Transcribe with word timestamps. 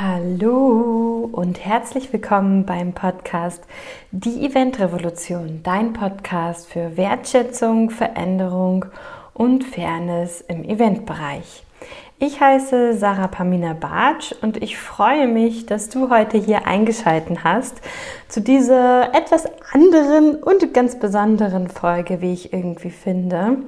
Hallo 0.00 1.30
und 1.30 1.64
herzlich 1.64 2.12
willkommen 2.12 2.66
beim 2.66 2.94
Podcast 2.94 3.62
Die 4.10 4.44
Event 4.44 4.80
Revolution, 4.80 5.60
dein 5.62 5.92
Podcast 5.92 6.66
für 6.66 6.96
Wertschätzung, 6.96 7.90
Veränderung 7.90 8.86
und 9.34 9.62
Fairness 9.62 10.40
im 10.40 10.64
Eventbereich. 10.64 11.62
Ich 12.18 12.40
heiße 12.40 12.94
Sarah 12.94 13.28
Pamina 13.28 13.74
Bartsch 13.74 14.34
und 14.42 14.60
ich 14.60 14.76
freue 14.76 15.28
mich, 15.28 15.66
dass 15.66 15.90
du 15.90 16.10
heute 16.10 16.38
hier 16.38 16.66
eingeschaltet 16.66 17.44
hast 17.44 17.80
zu 18.26 18.40
dieser 18.40 19.14
etwas 19.14 19.46
anderen 19.72 20.42
und 20.42 20.74
ganz 20.74 20.98
besonderen 20.98 21.68
Folge, 21.68 22.20
wie 22.20 22.32
ich 22.32 22.52
irgendwie 22.52 22.90
finde. 22.90 23.58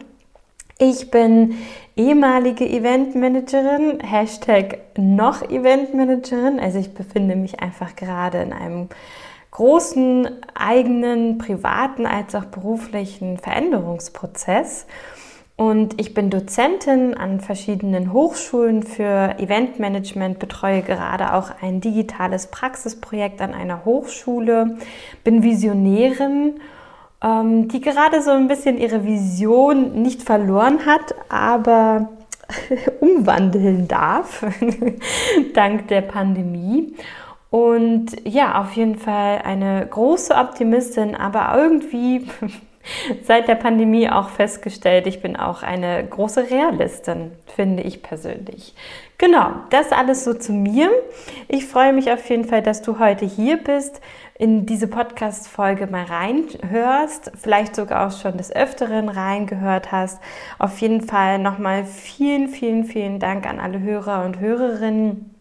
Ich 0.79 1.11
bin 1.11 1.57
ehemalige 1.97 2.69
Eventmanagerin, 2.69 4.01
Hashtag 4.01 4.79
noch 4.99 5.41
Eventmanagerin. 5.41 6.61
Also 6.61 6.79
ich 6.79 6.93
befinde 6.93 7.35
mich 7.35 7.61
einfach 7.61 7.97
gerade 7.97 8.43
in 8.43 8.53
einem 8.53 8.91
großen 9.53 10.29
eigenen 10.55 11.39
privaten 11.39 12.05
als 12.05 12.35
auch 12.35 12.45
beruflichen 12.45 13.39
Veränderungsprozess. 13.39 14.87
Und 15.57 15.99
ich 15.99 16.13
bin 16.13 16.29
Dozentin 16.29 17.15
an 17.15 17.41
verschiedenen 17.41 18.13
Hochschulen 18.13 18.83
für 18.83 19.39
Eventmanagement, 19.39 20.39
betreue 20.39 20.83
gerade 20.83 21.33
auch 21.33 21.53
ein 21.63 21.81
digitales 21.81 22.49
Praxisprojekt 22.49 23.41
an 23.41 23.55
einer 23.55 23.87
Hochschule, 23.87 24.77
bin 25.25 25.43
Visionärin 25.43 26.61
die 27.23 27.81
gerade 27.81 28.23
so 28.23 28.31
ein 28.31 28.47
bisschen 28.47 28.79
ihre 28.79 29.05
Vision 29.05 30.03
nicht 30.03 30.23
verloren 30.23 30.87
hat, 30.87 31.15
aber 31.29 32.11
umwandeln 33.01 33.89
darf, 33.89 34.45
dank 35.55 35.89
der 35.89 36.03
Pandemie. 36.03 36.95
Und 37.51 38.09
ja, 38.25 38.61
auf 38.61 38.73
jeden 38.73 38.99
Fall 38.99 39.41
eine 39.45 39.87
große 39.87 40.35
Optimistin, 40.35 41.15
aber 41.15 41.57
irgendwie 41.57 42.27
seit 43.23 43.49
der 43.49 43.55
Pandemie 43.55 44.11
auch 44.11 44.29
festgestellt, 44.31 45.07
ich 45.07 45.23
bin 45.23 45.37
auch 45.37 45.63
eine 45.63 46.05
große 46.05 46.51
Realistin, 46.51 47.33
finde 47.55 47.83
ich 47.83 48.03
persönlich. 48.03 48.75
Genau, 49.19 49.53
das 49.71 49.93
alles 49.93 50.25
so 50.25 50.35
zu 50.35 50.53
mir. 50.53 50.91
Ich 51.49 51.67
freue 51.67 51.93
mich 51.93 52.11
auf 52.13 52.29
jeden 52.29 52.45
Fall, 52.45 52.63
dass 52.63 52.83
du 52.83 52.99
heute 52.99 53.25
hier 53.25 53.57
bist, 53.57 54.03
in 54.39 54.67
diese 54.67 54.87
Podcast-Folge 54.87 55.87
mal 55.87 56.05
reinhörst, 56.05 57.33
vielleicht 57.41 57.75
sogar 57.75 58.07
auch 58.07 58.21
schon 58.21 58.37
des 58.37 58.55
Öfteren 58.55 59.09
reingehört 59.09 59.93
hast. 59.93 60.21
Auf 60.59 60.79
jeden 60.81 61.01
Fall 61.01 61.39
nochmal 61.39 61.85
vielen, 61.85 62.49
vielen, 62.49 62.85
vielen 62.85 63.19
Dank 63.19 63.47
an 63.47 63.59
alle 63.59 63.81
Hörer 63.81 64.25
und 64.25 64.39
Hörerinnen 64.41 65.33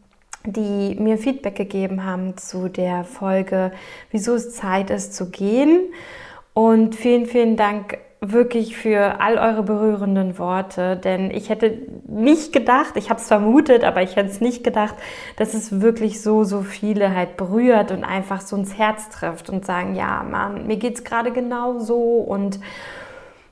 die 0.47 0.95
mir 0.99 1.17
Feedback 1.17 1.55
gegeben 1.55 2.03
haben 2.03 2.37
zu 2.37 2.69
der 2.69 3.03
Folge, 3.03 3.71
wieso 4.11 4.35
es 4.35 4.53
Zeit 4.53 4.89
ist 4.89 5.15
zu 5.15 5.29
gehen. 5.31 5.91
Und 6.53 6.95
vielen, 6.95 7.25
vielen 7.25 7.57
Dank 7.57 7.97
wirklich 8.31 8.75
für 8.75 9.19
all 9.19 9.37
eure 9.37 9.63
berührenden 9.63 10.37
Worte, 10.37 10.95
denn 10.97 11.31
ich 11.31 11.49
hätte 11.49 11.77
nicht 12.07 12.53
gedacht, 12.53 12.95
ich 12.95 13.09
habe 13.09 13.19
es 13.19 13.27
vermutet, 13.27 13.83
aber 13.83 14.01
ich 14.01 14.15
hätte 14.15 14.29
es 14.29 14.41
nicht 14.41 14.63
gedacht, 14.63 14.95
dass 15.37 15.53
es 15.53 15.81
wirklich 15.81 16.21
so, 16.21 16.43
so 16.43 16.61
viele 16.61 17.15
halt 17.15 17.37
berührt 17.37 17.91
und 17.91 18.03
einfach 18.03 18.41
so 18.41 18.55
ins 18.55 18.77
Herz 18.77 19.09
trifft 19.09 19.49
und 19.49 19.65
sagen, 19.65 19.95
ja, 19.95 20.23
Mann, 20.23 20.67
mir 20.67 20.77
geht 20.77 20.95
es 20.95 21.03
gerade 21.03 21.31
genau 21.31 21.79
so 21.79 21.97
und 22.19 22.59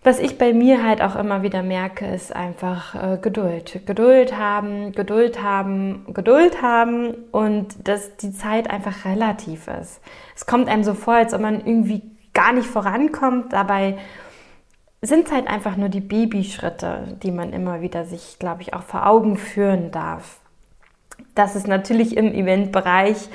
was 0.05 0.19
ich 0.19 0.37
bei 0.37 0.51
mir 0.51 0.83
halt 0.83 1.01
auch 1.01 1.15
immer 1.15 1.43
wieder 1.43 1.63
merke, 1.63 2.05
ist 2.05 2.35
einfach 2.35 2.93
äh, 2.95 3.17
Geduld. 3.17 3.85
Geduld 3.85 4.37
haben, 4.37 4.91
Geduld 4.91 5.41
haben, 5.41 6.05
Geduld 6.13 6.61
haben 6.61 7.13
und 7.31 7.87
dass 7.87 8.17
die 8.17 8.33
Zeit 8.33 8.69
einfach 8.69 9.05
relativ 9.05 9.69
ist. 9.69 10.01
Es 10.35 10.45
kommt 10.45 10.67
einem 10.67 10.83
so 10.83 10.93
vor, 10.93 11.13
als 11.13 11.33
ob 11.33 11.39
man 11.39 11.65
irgendwie 11.65 12.01
gar 12.33 12.51
nicht 12.51 12.67
vorankommt. 12.67 13.53
Dabei 13.53 13.97
sind 15.03 15.31
halt 15.31 15.47
einfach 15.47 15.75
nur 15.75 15.89
die 15.89 16.01
Babyschritte, 16.01 17.17
die 17.21 17.31
man 17.31 17.53
immer 17.53 17.81
wieder 17.81 18.05
sich, 18.05 18.37
glaube 18.39 18.61
ich, 18.61 18.73
auch 18.73 18.83
vor 18.83 19.05
Augen 19.05 19.37
führen 19.37 19.91
darf. 19.91 20.39
Das 21.35 21.55
ist 21.55 21.67
natürlich 21.67 22.17
im 22.17 22.33
Eventbereich 22.33 23.29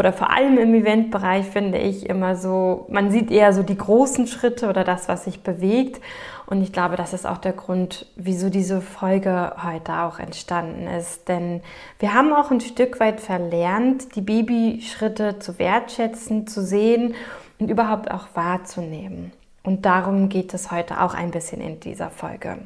oder 0.00 0.14
vor 0.14 0.30
allem 0.30 0.56
im 0.56 0.74
Eventbereich 0.74 1.44
finde 1.44 1.76
ich 1.76 2.08
immer 2.08 2.34
so, 2.34 2.86
man 2.88 3.10
sieht 3.10 3.30
eher 3.30 3.52
so 3.52 3.62
die 3.62 3.76
großen 3.76 4.26
Schritte 4.26 4.70
oder 4.70 4.82
das, 4.82 5.08
was 5.08 5.24
sich 5.24 5.42
bewegt. 5.42 6.00
Und 6.46 6.62
ich 6.62 6.72
glaube, 6.72 6.96
das 6.96 7.12
ist 7.12 7.26
auch 7.26 7.36
der 7.36 7.52
Grund, 7.52 8.06
wieso 8.16 8.48
diese 8.48 8.80
Folge 8.80 9.52
heute 9.62 9.92
auch 9.98 10.18
entstanden 10.18 10.86
ist. 10.86 11.28
Denn 11.28 11.60
wir 11.98 12.14
haben 12.14 12.32
auch 12.32 12.50
ein 12.50 12.62
Stück 12.62 12.98
weit 12.98 13.20
verlernt, 13.20 14.16
die 14.16 14.22
Babyschritte 14.22 15.38
zu 15.38 15.58
wertschätzen, 15.58 16.46
zu 16.46 16.62
sehen 16.62 17.14
und 17.58 17.70
überhaupt 17.70 18.10
auch 18.10 18.28
wahrzunehmen. 18.32 19.32
Und 19.62 19.84
darum 19.84 20.28
geht 20.28 20.54
es 20.54 20.70
heute 20.70 21.02
auch 21.02 21.14
ein 21.14 21.30
bisschen 21.30 21.60
in 21.60 21.80
dieser 21.80 22.10
Folge. 22.10 22.58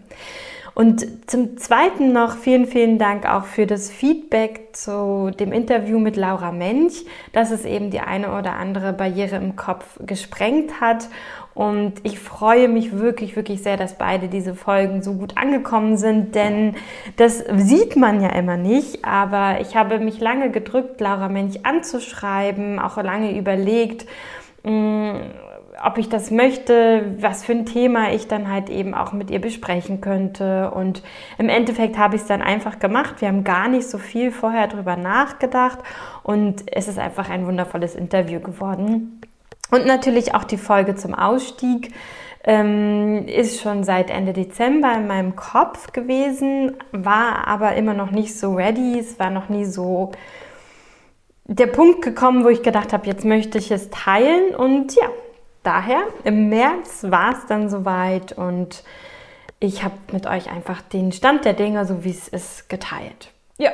Und 0.74 1.30
zum 1.30 1.56
Zweiten 1.56 2.12
noch 2.12 2.36
vielen, 2.36 2.66
vielen 2.66 2.98
Dank 2.98 3.26
auch 3.28 3.44
für 3.44 3.64
das 3.64 3.90
Feedback 3.90 4.70
zu 4.72 5.30
dem 5.38 5.52
Interview 5.52 6.00
mit 6.00 6.16
Laura 6.16 6.50
Mench, 6.50 7.04
dass 7.32 7.52
es 7.52 7.64
eben 7.64 7.90
die 7.90 8.00
eine 8.00 8.36
oder 8.36 8.54
andere 8.54 8.92
Barriere 8.92 9.36
im 9.36 9.54
Kopf 9.54 10.00
gesprengt 10.04 10.80
hat. 10.80 11.08
Und 11.54 11.94
ich 12.02 12.18
freue 12.18 12.68
mich 12.68 12.98
wirklich, 12.98 13.36
wirklich 13.36 13.62
sehr, 13.62 13.76
dass 13.76 13.98
beide 13.98 14.26
diese 14.26 14.56
Folgen 14.56 15.02
so 15.02 15.14
gut 15.14 15.36
angekommen 15.36 15.96
sind, 15.96 16.34
denn 16.34 16.74
das 17.16 17.44
sieht 17.54 17.94
man 17.94 18.20
ja 18.20 18.30
immer 18.30 18.56
nicht. 18.56 19.04
Aber 19.04 19.60
ich 19.60 19.76
habe 19.76 20.00
mich 20.00 20.18
lange 20.18 20.50
gedrückt, 20.50 21.00
Laura 21.00 21.28
Mench 21.28 21.64
anzuschreiben, 21.64 22.80
auch 22.80 22.96
lange 23.00 23.38
überlegt, 23.38 24.06
Mm, 24.64 25.16
ob 25.82 25.98
ich 25.98 26.08
das 26.08 26.30
möchte, 26.30 27.14
was 27.18 27.44
für 27.44 27.52
ein 27.52 27.66
Thema 27.66 28.12
ich 28.12 28.28
dann 28.28 28.50
halt 28.50 28.70
eben 28.70 28.94
auch 28.94 29.12
mit 29.12 29.30
ihr 29.30 29.40
besprechen 29.40 30.00
könnte. 30.00 30.70
Und 30.70 31.02
im 31.38 31.48
Endeffekt 31.48 31.98
habe 31.98 32.16
ich 32.16 32.22
es 32.22 32.28
dann 32.28 32.42
einfach 32.42 32.78
gemacht. 32.78 33.20
Wir 33.20 33.28
haben 33.28 33.44
gar 33.44 33.68
nicht 33.68 33.88
so 33.88 33.98
viel 33.98 34.30
vorher 34.30 34.68
drüber 34.68 34.96
nachgedacht 34.96 35.78
und 36.22 36.64
es 36.72 36.88
ist 36.88 36.98
einfach 36.98 37.28
ein 37.28 37.46
wundervolles 37.46 37.94
Interview 37.94 38.40
geworden. 38.40 39.20
Und 39.70 39.86
natürlich 39.86 40.34
auch 40.34 40.44
die 40.44 40.58
Folge 40.58 40.94
zum 40.94 41.14
Ausstieg 41.14 41.92
ähm, 42.44 43.26
ist 43.26 43.60
schon 43.60 43.84
seit 43.84 44.10
Ende 44.10 44.32
Dezember 44.32 44.92
in 44.94 45.06
meinem 45.06 45.34
Kopf 45.34 45.92
gewesen, 45.92 46.76
war 46.92 47.48
aber 47.48 47.74
immer 47.74 47.94
noch 47.94 48.10
nicht 48.10 48.38
so 48.38 48.54
ready. 48.54 48.98
Es 48.98 49.18
war 49.18 49.30
noch 49.30 49.48
nie 49.48 49.64
so 49.64 50.12
der 51.46 51.66
Punkt 51.66 52.02
gekommen, 52.02 52.44
wo 52.44 52.48
ich 52.48 52.62
gedacht 52.62 52.92
habe, 52.92 53.06
jetzt 53.06 53.24
möchte 53.24 53.58
ich 53.58 53.70
es 53.70 53.90
teilen. 53.90 54.54
Und 54.54 54.94
ja, 54.94 55.08
daher 55.64 56.04
im 56.22 56.48
März 56.48 57.04
war 57.08 57.32
es 57.32 57.46
dann 57.46 57.68
soweit 57.68 58.32
und 58.32 58.84
ich 59.60 59.82
habe 59.82 59.94
mit 60.12 60.26
euch 60.26 60.50
einfach 60.50 60.80
den 60.82 61.10
Stand 61.10 61.44
der 61.44 61.54
Dinge, 61.54 61.84
so 61.86 62.04
wie 62.04 62.10
es 62.10 62.28
ist, 62.28 62.68
geteilt. 62.68 63.30
Ja, 63.56 63.70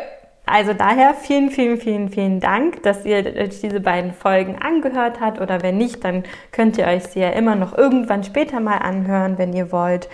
also 0.47 0.73
daher 0.73 1.15
vielen, 1.15 1.51
vielen, 1.51 1.79
vielen, 1.79 2.09
vielen 2.09 2.41
Dank, 2.41 2.83
dass 2.83 3.05
ihr 3.05 3.19
euch 3.37 3.61
diese 3.61 3.81
beiden 3.81 4.13
Folgen 4.13 4.61
angehört 4.61 5.21
habt. 5.21 5.41
Oder 5.41 5.63
wenn 5.63 5.79
nicht, 5.79 6.05
dann 6.05 6.25
könnt 6.53 6.79
ihr 6.79 6.87
euch 6.87 7.05
sie 7.05 7.21
ja 7.21 7.31
immer 7.31 7.55
noch 7.55 7.77
irgendwann 7.77 8.25
später 8.25 8.61
mal 8.61 8.79
anhören, 8.79 9.39
wenn 9.39 9.53
ihr 9.53 9.71
wollt. 9.73 10.09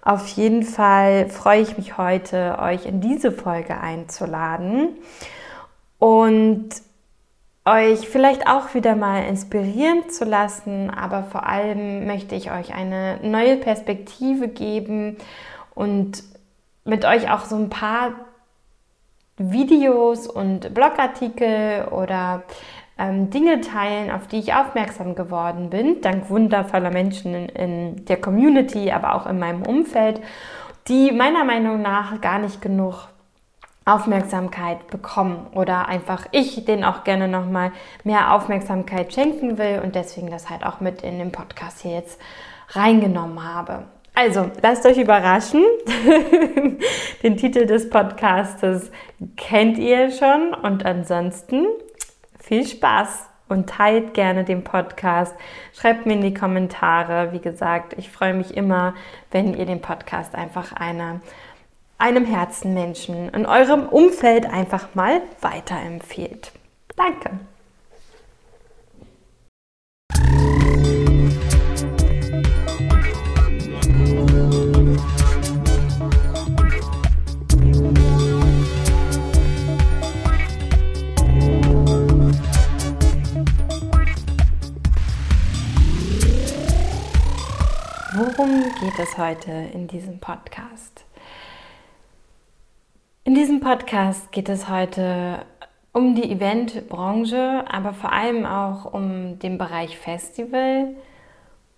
Auf 0.00 0.26
jeden 0.28 0.62
Fall 0.62 1.28
freue 1.28 1.60
ich 1.60 1.76
mich 1.76 1.98
heute, 1.98 2.58
euch 2.58 2.86
in 2.86 3.00
diese 3.00 3.32
Folge 3.32 3.78
einzuladen. 3.78 4.96
Und 5.98 6.70
euch 7.64 8.08
vielleicht 8.08 8.48
auch 8.48 8.74
wieder 8.74 8.96
mal 8.96 9.24
inspirieren 9.24 10.08
zu 10.08 10.24
lassen, 10.24 10.90
aber 10.90 11.22
vor 11.24 11.46
allem 11.46 12.06
möchte 12.06 12.34
ich 12.34 12.50
euch 12.50 12.74
eine 12.74 13.18
neue 13.22 13.56
Perspektive 13.56 14.48
geben 14.48 15.16
und 15.74 16.24
mit 16.84 17.04
euch 17.04 17.30
auch 17.30 17.44
so 17.44 17.56
ein 17.56 17.70
paar 17.70 18.12
Videos 19.36 20.26
und 20.26 20.74
Blogartikel 20.74 21.86
oder 21.90 22.42
ähm, 22.98 23.30
Dinge 23.30 23.60
teilen, 23.60 24.10
auf 24.10 24.26
die 24.26 24.38
ich 24.38 24.54
aufmerksam 24.54 25.14
geworden 25.14 25.70
bin, 25.70 26.00
dank 26.00 26.28
wundervoller 26.30 26.90
Menschen 26.90 27.34
in, 27.34 27.48
in 27.48 28.04
der 28.06 28.20
Community, 28.20 28.90
aber 28.90 29.14
auch 29.14 29.26
in 29.26 29.38
meinem 29.38 29.62
Umfeld, 29.62 30.20
die 30.88 31.12
meiner 31.12 31.44
Meinung 31.44 31.80
nach 31.80 32.20
gar 32.20 32.40
nicht 32.40 32.60
genug 32.60 33.08
Aufmerksamkeit 33.84 34.86
bekommen 34.88 35.46
oder 35.54 35.88
einfach 35.88 36.26
ich 36.30 36.64
den 36.64 36.84
auch 36.84 37.04
gerne 37.04 37.26
nochmal 37.26 37.72
mehr 38.04 38.34
Aufmerksamkeit 38.34 39.12
schenken 39.12 39.58
will 39.58 39.80
und 39.82 39.94
deswegen 39.94 40.30
das 40.30 40.50
halt 40.50 40.64
auch 40.64 40.80
mit 40.80 41.02
in 41.02 41.18
den 41.18 41.32
Podcast 41.32 41.80
hier 41.80 41.92
jetzt 41.92 42.20
reingenommen 42.70 43.42
habe. 43.42 43.84
Also, 44.14 44.50
lasst 44.60 44.84
euch 44.84 44.98
überraschen. 44.98 45.64
den 47.22 47.36
Titel 47.36 47.66
des 47.66 47.88
Podcastes 47.88 48.90
kennt 49.36 49.78
ihr 49.78 50.10
schon 50.10 50.54
und 50.54 50.84
ansonsten 50.84 51.66
viel 52.38 52.66
Spaß 52.66 53.26
und 53.48 53.68
teilt 53.68 54.14
gerne 54.14 54.44
den 54.44 54.64
Podcast. 54.64 55.34
Schreibt 55.72 56.06
mir 56.06 56.14
in 56.14 56.20
die 56.20 56.34
Kommentare. 56.34 57.32
Wie 57.32 57.38
gesagt, 57.38 57.94
ich 57.96 58.10
freue 58.10 58.34
mich 58.34 58.56
immer, 58.56 58.94
wenn 59.30 59.54
ihr 59.54 59.66
dem 59.66 59.80
Podcast 59.80 60.34
einfach 60.34 60.72
eine 60.72 61.20
einem 61.98 62.24
Herzenmenschen 62.24 63.28
in 63.30 63.46
eurem 63.46 63.88
Umfeld 63.88 64.46
einfach 64.46 64.94
mal 64.94 65.22
weiterempfehlt. 65.40 66.52
Danke. 66.96 67.30
Worum 88.14 88.62
geht 88.80 88.98
es 88.98 89.16
heute 89.16 89.50
in 89.50 89.88
diesem 89.88 90.18
Podcast? 90.20 91.06
In 93.24 93.36
diesem 93.36 93.60
Podcast 93.60 94.32
geht 94.32 94.48
es 94.48 94.68
heute 94.68 95.46
um 95.92 96.16
die 96.16 96.28
Eventbranche, 96.28 97.64
aber 97.68 97.94
vor 97.94 98.12
allem 98.12 98.44
auch 98.44 98.92
um 98.92 99.38
den 99.38 99.58
Bereich 99.58 99.96
Festival, 99.96 100.96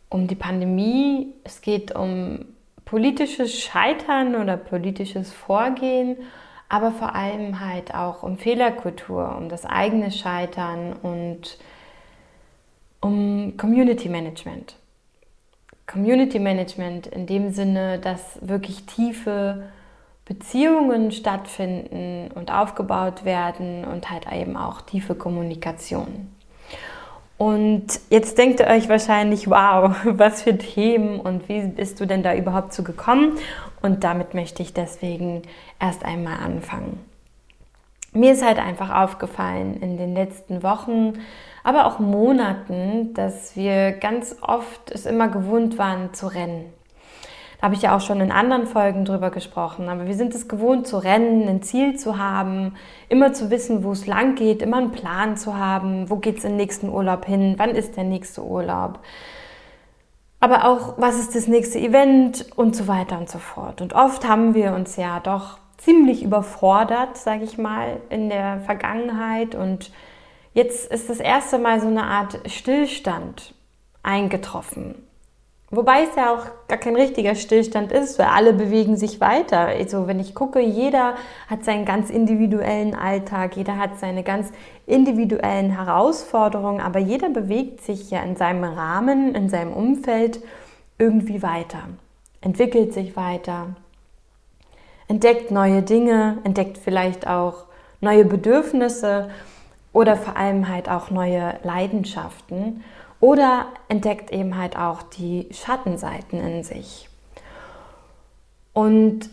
um 0.08 0.26
die 0.26 0.36
Pandemie. 0.36 1.34
Es 1.44 1.60
geht 1.60 1.94
um 1.94 2.46
politisches 2.86 3.60
Scheitern 3.60 4.36
oder 4.36 4.56
politisches 4.56 5.34
Vorgehen, 5.34 6.16
aber 6.70 6.92
vor 6.92 7.14
allem 7.14 7.60
halt 7.60 7.94
auch 7.94 8.22
um 8.22 8.38
Fehlerkultur, 8.38 9.36
um 9.36 9.50
das 9.50 9.66
eigene 9.66 10.12
Scheitern 10.12 10.94
und 10.94 11.58
um 13.02 13.58
Community 13.58 14.08
Management. 14.08 14.76
Community 15.86 16.38
Management 16.38 17.06
in 17.06 17.26
dem 17.26 17.50
Sinne, 17.50 17.98
dass 17.98 18.38
wirklich 18.40 18.86
tiefe 18.86 19.64
Beziehungen 20.24 21.12
stattfinden 21.12 22.30
und 22.34 22.52
aufgebaut 22.52 23.24
werden 23.24 23.84
und 23.84 24.10
halt 24.10 24.26
eben 24.32 24.56
auch 24.56 24.80
tiefe 24.80 25.14
Kommunikation. 25.14 26.30
Und 27.36 28.00
jetzt 28.10 28.38
denkt 28.38 28.60
ihr 28.60 28.68
euch 28.68 28.88
wahrscheinlich, 28.88 29.50
wow, 29.50 29.94
was 30.04 30.42
für 30.42 30.56
Themen 30.56 31.20
und 31.20 31.48
wie 31.48 31.66
bist 31.66 32.00
du 32.00 32.06
denn 32.06 32.22
da 32.22 32.34
überhaupt 32.34 32.72
zu 32.72 32.84
gekommen? 32.84 33.38
Und 33.82 34.04
damit 34.04 34.34
möchte 34.34 34.62
ich 34.62 34.72
deswegen 34.72 35.42
erst 35.80 36.04
einmal 36.04 36.38
anfangen. 36.38 37.00
Mir 38.12 38.32
ist 38.32 38.44
halt 38.44 38.58
einfach 38.58 38.94
aufgefallen 38.94 39.80
in 39.82 39.96
den 39.96 40.14
letzten 40.14 40.62
Wochen, 40.62 41.14
aber 41.64 41.86
auch 41.86 41.98
Monaten, 41.98 43.12
dass 43.12 43.56
wir 43.56 43.92
ganz 43.92 44.36
oft 44.40 44.92
es 44.92 45.04
immer 45.04 45.28
gewohnt 45.28 45.78
waren 45.78 46.14
zu 46.14 46.28
rennen. 46.28 46.72
Habe 47.64 47.76
ich 47.76 47.82
ja 47.82 47.96
auch 47.96 48.02
schon 48.02 48.20
in 48.20 48.30
anderen 48.30 48.66
Folgen 48.66 49.06
drüber 49.06 49.30
gesprochen. 49.30 49.88
Aber 49.88 50.06
wir 50.06 50.14
sind 50.14 50.34
es 50.34 50.48
gewohnt 50.48 50.86
zu 50.86 50.98
rennen, 50.98 51.48
ein 51.48 51.62
Ziel 51.62 51.96
zu 51.96 52.18
haben, 52.18 52.74
immer 53.08 53.32
zu 53.32 53.50
wissen, 53.50 53.84
wo 53.84 53.92
es 53.92 54.06
lang 54.06 54.34
geht, 54.34 54.60
immer 54.60 54.76
einen 54.76 54.92
Plan 54.92 55.38
zu 55.38 55.56
haben, 55.56 56.10
wo 56.10 56.16
geht 56.16 56.38
es 56.38 56.44
im 56.44 56.56
nächsten 56.56 56.90
Urlaub 56.90 57.24
hin, 57.24 57.54
wann 57.56 57.70
ist 57.70 57.96
der 57.96 58.04
nächste 58.04 58.44
Urlaub. 58.44 58.98
Aber 60.40 60.66
auch, 60.66 60.98
was 60.98 61.18
ist 61.18 61.34
das 61.34 61.46
nächste 61.46 61.78
Event 61.78 62.46
und 62.54 62.76
so 62.76 62.86
weiter 62.86 63.18
und 63.18 63.30
so 63.30 63.38
fort. 63.38 63.80
Und 63.80 63.94
oft 63.94 64.28
haben 64.28 64.54
wir 64.54 64.74
uns 64.74 64.96
ja 64.96 65.20
doch 65.20 65.56
ziemlich 65.78 66.22
überfordert, 66.22 67.16
sage 67.16 67.44
ich 67.44 67.56
mal, 67.56 67.96
in 68.10 68.28
der 68.28 68.60
Vergangenheit 68.60 69.54
und 69.54 69.90
Jetzt 70.54 70.92
ist 70.92 71.10
das 71.10 71.18
erste 71.18 71.58
Mal 71.58 71.80
so 71.80 71.88
eine 71.88 72.04
Art 72.04 72.38
Stillstand 72.46 73.54
eingetroffen. 74.04 74.94
Wobei 75.76 76.02
es 76.02 76.16
ja 76.16 76.34
auch 76.34 76.46
gar 76.68 76.78
kein 76.78 76.96
richtiger 76.96 77.34
Stillstand 77.34 77.92
ist, 77.92 78.18
weil 78.18 78.26
alle 78.26 78.52
bewegen 78.52 78.96
sich 78.96 79.20
weiter. 79.20 79.60
Also 79.60 80.06
wenn 80.06 80.20
ich 80.20 80.34
gucke, 80.34 80.60
jeder 80.60 81.14
hat 81.48 81.64
seinen 81.64 81.84
ganz 81.84 82.10
individuellen 82.10 82.94
Alltag, 82.94 83.56
jeder 83.56 83.78
hat 83.78 83.98
seine 83.98 84.22
ganz 84.22 84.50
individuellen 84.86 85.70
Herausforderungen, 85.70 86.80
aber 86.80 86.98
jeder 86.98 87.30
bewegt 87.30 87.82
sich 87.82 88.10
ja 88.10 88.22
in 88.22 88.36
seinem 88.36 88.64
Rahmen, 88.64 89.34
in 89.34 89.48
seinem 89.48 89.72
Umfeld 89.72 90.40
irgendwie 90.98 91.42
weiter, 91.42 91.80
entwickelt 92.40 92.92
sich 92.92 93.16
weiter, 93.16 93.76
entdeckt 95.08 95.50
neue 95.50 95.82
Dinge, 95.82 96.38
entdeckt 96.44 96.78
vielleicht 96.78 97.26
auch 97.26 97.64
neue 98.00 98.24
Bedürfnisse 98.24 99.30
oder 99.92 100.16
vor 100.16 100.36
allem 100.36 100.68
halt 100.68 100.88
auch 100.88 101.10
neue 101.10 101.54
Leidenschaften 101.62 102.82
oder 103.24 103.68
entdeckt 103.88 104.30
eben 104.32 104.58
halt 104.58 104.76
auch 104.76 105.00
die 105.02 105.48
Schattenseiten 105.50 106.40
in 106.40 106.62
sich. 106.62 107.08
Und 108.74 109.30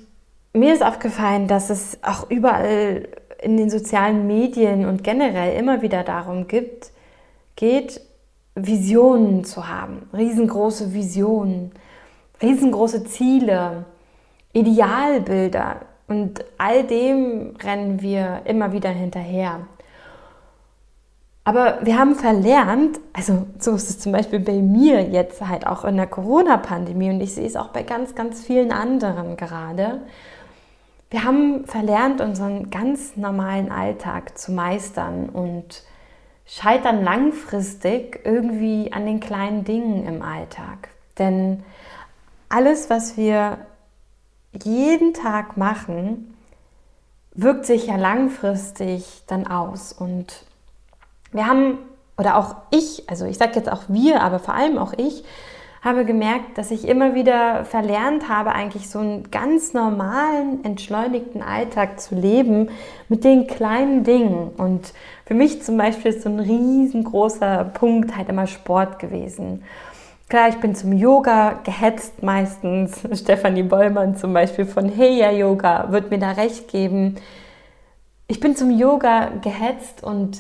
mir 0.54 0.74
ist 0.74 0.82
aufgefallen, 0.82 1.50
dass 1.50 1.70
es 1.70 2.00
auch 2.02 2.30
überall 2.30 3.10
in 3.42 3.58
den 3.58 3.70
sozialen 3.70 4.28
Medien 4.28 4.86
und 4.86 5.04
generell 5.04 5.60
immer 5.60 5.82
wieder 5.82 6.04
darum 6.04 6.48
gibt, 6.48 6.92
geht, 7.58 8.00
Visionen 8.56 9.44
zu 9.44 9.68
haben, 9.68 10.10
riesengroße 10.14 10.94
Visionen, 10.94 11.74
riesengroße 12.42 13.04
Ziele, 13.04 13.84
Idealbilder 14.54 15.82
und 16.08 16.46
all 16.58 16.86
dem 16.86 17.58
rennen 17.62 18.02
wir 18.02 18.44
immer 18.46 18.72
wieder 18.72 18.90
hinterher. 18.90 19.68
Aber 21.44 21.80
wir 21.82 21.98
haben 21.98 22.16
verlernt, 22.16 23.00
also 23.14 23.48
so 23.58 23.72
ist 23.72 23.90
es 23.90 24.00
zum 24.00 24.12
Beispiel 24.12 24.40
bei 24.40 24.60
mir 24.60 25.02
jetzt 25.10 25.42
halt 25.46 25.66
auch 25.66 25.86
in 25.86 25.98
der 25.98 26.06
Corona-Pandemie 26.06 27.10
und 27.10 27.22
ich 27.22 27.34
sehe 27.34 27.48
es 27.48 27.56
auch 27.56 27.70
bei 27.70 27.82
ganz, 27.82 28.14
ganz 28.14 28.42
vielen 28.42 28.72
anderen 28.72 29.38
gerade. 29.38 30.02
Wir 31.10 31.24
haben 31.24 31.66
verlernt, 31.66 32.22
unseren 32.22 32.70
ganz 32.70 33.18
normalen 33.18 33.72
Alltag 33.72 34.38
zu 34.38 34.52
meistern 34.52 35.30
und 35.30 35.84
scheitern 36.46 37.04
langfristig 37.04 38.22
irgendwie 38.24 38.94
an 38.94 39.06
den 39.06 39.20
kleinen 39.20 39.64
Dingen 39.64 40.06
im 40.06 40.22
Alltag. 40.22 40.90
Denn 41.18 41.64
alles, 42.50 42.90
was 42.90 43.18
wir 43.18 43.58
jeden 44.54 45.14
Tag 45.14 45.58
machen, 45.58 46.38
wirkt 47.34 47.66
sich 47.66 47.88
ja 47.88 47.96
langfristig 47.96 49.24
dann 49.28 49.48
aus 49.48 49.92
und 49.92 50.46
wir 51.32 51.46
haben, 51.46 51.80
oder 52.18 52.38
auch 52.38 52.56
ich, 52.72 53.10
also 53.10 53.26
ich 53.26 53.38
sage 53.38 53.54
jetzt 53.56 53.72
auch 53.72 53.84
wir, 53.88 54.22
aber 54.22 54.40
vor 54.40 54.54
allem 54.54 54.78
auch 54.78 54.94
ich, 54.94 55.24
habe 55.82 56.06
gemerkt, 56.06 56.60
dass 56.60 56.70
ich 56.70 56.88
immer 56.88 57.16
wieder 57.16 57.66
verlernt 57.66 58.30
habe, 58.30 58.52
eigentlich 58.52 58.88
so 58.88 59.00
einen 59.00 59.32
ganz 59.32 59.74
normalen, 59.74 60.64
entschleunigten 60.64 61.42
Alltag 61.42 62.00
zu 62.00 62.14
leben 62.14 62.70
mit 63.10 63.24
den 63.24 63.48
kleinen 63.48 64.04
Dingen. 64.04 64.52
Und 64.58 64.94
für 65.26 65.34
mich 65.34 65.64
zum 65.64 65.78
Beispiel 65.78 66.12
ist 66.12 66.22
so 66.22 66.30
ein 66.30 66.40
riesengroßer 66.40 67.72
Punkt 67.74 68.16
halt 68.16 68.30
immer 68.30 68.46
Sport 68.46 69.00
gewesen. 69.00 69.64
Klar, 70.30 70.50
ich 70.50 70.58
bin 70.58 70.76
zum 70.76 70.94
Yoga 70.94 71.60
gehetzt 71.64 72.22
meistens. 72.22 73.02
Stefanie 73.20 73.64
Bollmann 73.64 74.16
zum 74.16 74.34
Beispiel 74.34 74.66
von 74.66 74.88
Heya 74.88 75.32
Yoga 75.32 75.88
wird 75.92 76.12
mir 76.12 76.20
da 76.20 76.32
recht 76.32 76.68
geben. 76.68 77.16
Ich 78.28 78.40
bin 78.40 78.56
zum 78.56 78.70
Yoga 78.70 79.30
gehetzt 79.42 80.04
und 80.04 80.38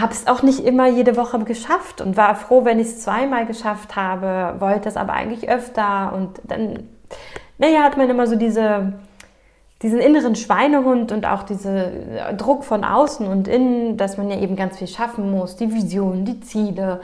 habe 0.00 0.12
es 0.12 0.26
auch 0.26 0.42
nicht 0.42 0.60
immer 0.60 0.88
jede 0.88 1.16
Woche 1.16 1.38
geschafft 1.40 2.00
und 2.00 2.16
war 2.16 2.34
froh, 2.34 2.64
wenn 2.64 2.78
ich 2.78 2.88
es 2.88 3.02
zweimal 3.02 3.46
geschafft 3.46 3.96
habe, 3.96 4.60
wollte 4.60 4.88
es 4.88 4.96
aber 4.96 5.12
eigentlich 5.12 5.48
öfter 5.48 6.12
und 6.14 6.40
dann, 6.44 6.88
naja, 7.58 7.82
hat 7.82 7.96
man 7.96 8.10
immer 8.10 8.26
so 8.26 8.36
diese, 8.36 8.92
diesen 9.82 10.00
inneren 10.00 10.36
Schweinehund 10.36 11.12
und 11.12 11.26
auch 11.26 11.42
diesen 11.42 11.92
Druck 12.36 12.64
von 12.64 12.84
außen 12.84 13.26
und 13.26 13.48
innen, 13.48 13.96
dass 13.96 14.16
man 14.16 14.30
ja 14.30 14.38
eben 14.38 14.56
ganz 14.56 14.78
viel 14.78 14.88
schaffen 14.88 15.30
muss, 15.30 15.56
die 15.56 15.72
Vision, 15.72 16.24
die 16.24 16.40
Ziele 16.40 17.00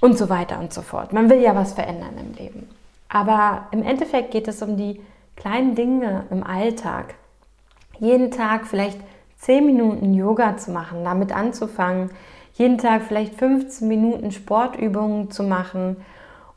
und 0.00 0.18
so 0.18 0.28
weiter 0.28 0.58
und 0.58 0.72
so 0.72 0.82
fort. 0.82 1.12
Man 1.12 1.30
will 1.30 1.40
ja 1.40 1.54
was 1.54 1.72
verändern 1.72 2.14
im 2.18 2.34
Leben. 2.34 2.68
Aber 3.08 3.66
im 3.70 3.82
Endeffekt 3.82 4.30
geht 4.30 4.48
es 4.48 4.62
um 4.62 4.76
die 4.76 5.00
kleinen 5.36 5.74
Dinge 5.74 6.24
im 6.30 6.42
Alltag. 6.42 7.14
Jeden 7.98 8.30
Tag 8.30 8.66
vielleicht 8.66 8.98
10 9.38 9.64
Minuten 9.66 10.14
Yoga 10.14 10.56
zu 10.56 10.70
machen, 10.70 11.04
damit 11.04 11.34
anzufangen, 11.34 12.10
jeden 12.54 12.78
Tag 12.78 13.02
vielleicht 13.02 13.34
15 13.34 13.86
Minuten 13.86 14.32
Sportübungen 14.32 15.30
zu 15.30 15.42
machen, 15.42 15.96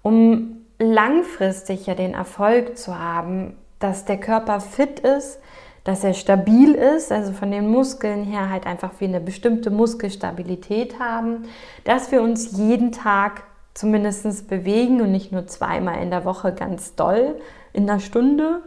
um 0.02 0.66
langfristig 0.80 1.88
ja 1.88 1.96
den 1.96 2.14
Erfolg 2.14 2.78
zu 2.78 2.98
haben, 2.98 3.58
dass 3.80 4.06
der 4.06 4.18
Körper 4.18 4.60
fit 4.62 5.00
ist, 5.02 5.40
dass 5.84 6.04
er 6.04 6.14
stabil 6.14 6.74
ist, 6.74 7.12
also 7.12 7.32
von 7.32 7.52
den 7.52 7.70
Muskeln 7.70 8.24
her 8.24 8.50
halt 8.50 8.66
einfach 8.66 8.92
wie 9.00 9.06
eine 9.06 9.20
bestimmte 9.20 9.72
Muskelstabilität 9.72 11.00
haben, 11.00 11.44
dass 11.84 12.12
wir 12.12 12.22
uns 12.22 12.58
jeden 12.58 12.92
Tag 12.92 13.44
zumindest 13.74 14.48
bewegen 14.50 15.02
und 15.02 15.12
nicht 15.12 15.32
nur 15.32 15.48
zweimal 15.48 16.02
in 16.02 16.10
der 16.10 16.26
Woche 16.26 16.54
ganz 16.54 16.96
doll 16.96 17.36
in 17.74 17.90
einer 17.90 18.00
Stunde. 18.00 18.62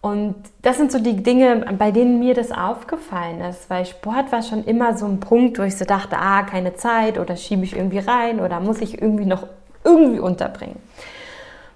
Und 0.00 0.36
das 0.62 0.76
sind 0.76 0.92
so 0.92 1.00
die 1.00 1.22
Dinge, 1.22 1.64
bei 1.76 1.90
denen 1.90 2.20
mir 2.20 2.34
das 2.34 2.52
aufgefallen 2.52 3.40
ist, 3.40 3.68
weil 3.68 3.84
Sport 3.84 4.30
war 4.30 4.42
schon 4.42 4.64
immer 4.64 4.96
so 4.96 5.06
ein 5.06 5.18
Punkt, 5.18 5.58
wo 5.58 5.62
ich 5.62 5.76
so 5.76 5.84
dachte, 5.84 6.16
ah, 6.18 6.44
keine 6.44 6.74
Zeit 6.74 7.18
oder 7.18 7.36
schiebe 7.36 7.64
ich 7.64 7.74
irgendwie 7.74 7.98
rein 7.98 8.38
oder 8.40 8.60
muss 8.60 8.80
ich 8.80 9.02
irgendwie 9.02 9.26
noch 9.26 9.48
irgendwie 9.82 10.20
unterbringen. 10.20 10.80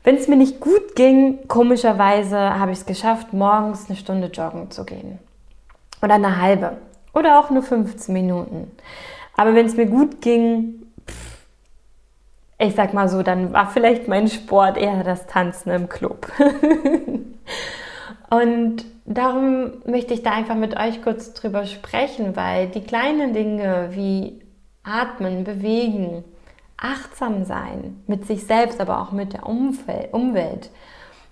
Wenn 0.05 0.17
es 0.17 0.29
mir 0.29 0.37
nicht 0.37 0.61
gut 0.61 0.95
ging, 0.95 1.49
komischerweise 1.49 2.39
habe 2.39 2.73
ich 2.73 2.79
es 2.79 2.87
geschafft, 2.87 3.33
morgens 3.33 3.89
eine 3.89 3.97
Stunde 3.99 4.29
joggen 4.29 4.71
zu 4.71 4.85
gehen. 4.85 5.19
Oder 6.01 6.15
eine 6.15 6.41
halbe. 6.41 6.77
Oder 7.15 7.39
auch 7.39 7.51
nur 7.51 7.63
15 7.63 8.13
Minuten. 8.13 8.71
Aber 9.37 9.55
wenn 9.55 9.67
es 9.67 9.77
mir 9.77 9.87
gut 9.87 10.21
ging, 10.21 10.87
ich 12.59 12.75
sag 12.75 12.95
mal 12.95 13.09
so, 13.09 13.23
dann 13.23 13.53
war 13.53 13.69
vielleicht 13.69 14.09
mein 14.09 14.29
Sport 14.29 14.77
eher 14.77 15.03
das 15.03 15.27
Tanzen 15.27 15.71
im 15.71 15.89
Club. 15.89 16.31
Und 18.33 18.87
darum 19.05 19.73
möchte 19.85 20.15
ich 20.15 20.23
da 20.23 20.31
einfach 20.31 20.55
mit 20.55 20.75
euch 20.75 21.03
kurz 21.03 21.35
drüber 21.35 21.67
sprechen, 21.67 22.35
weil 22.35 22.69
die 22.69 22.81
kleinen 22.81 23.35
Dinge 23.35 23.91
wie 23.93 24.41
Atmen, 24.83 25.45
Bewegen, 25.45 26.25
achtsam 26.79 27.45
sein 27.45 28.03
mit 28.07 28.27
sich 28.27 28.47
selbst, 28.47 28.81
aber 28.81 29.03
auch 29.03 29.13
mit 29.13 29.35
der 29.35 29.47
Umwelt, 29.47 30.71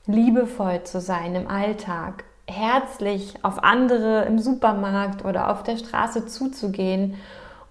liebevoll 0.07 0.83
zu 0.85 1.01
sein 1.01 1.35
im 1.35 1.49
Alltag, 1.49 2.25
herzlich 2.47 3.35
auf 3.41 3.65
andere 3.65 4.27
im 4.27 4.39
Supermarkt 4.39 5.25
oder 5.25 5.51
auf 5.51 5.63
der 5.63 5.79
Straße 5.79 6.27
zuzugehen 6.27 7.15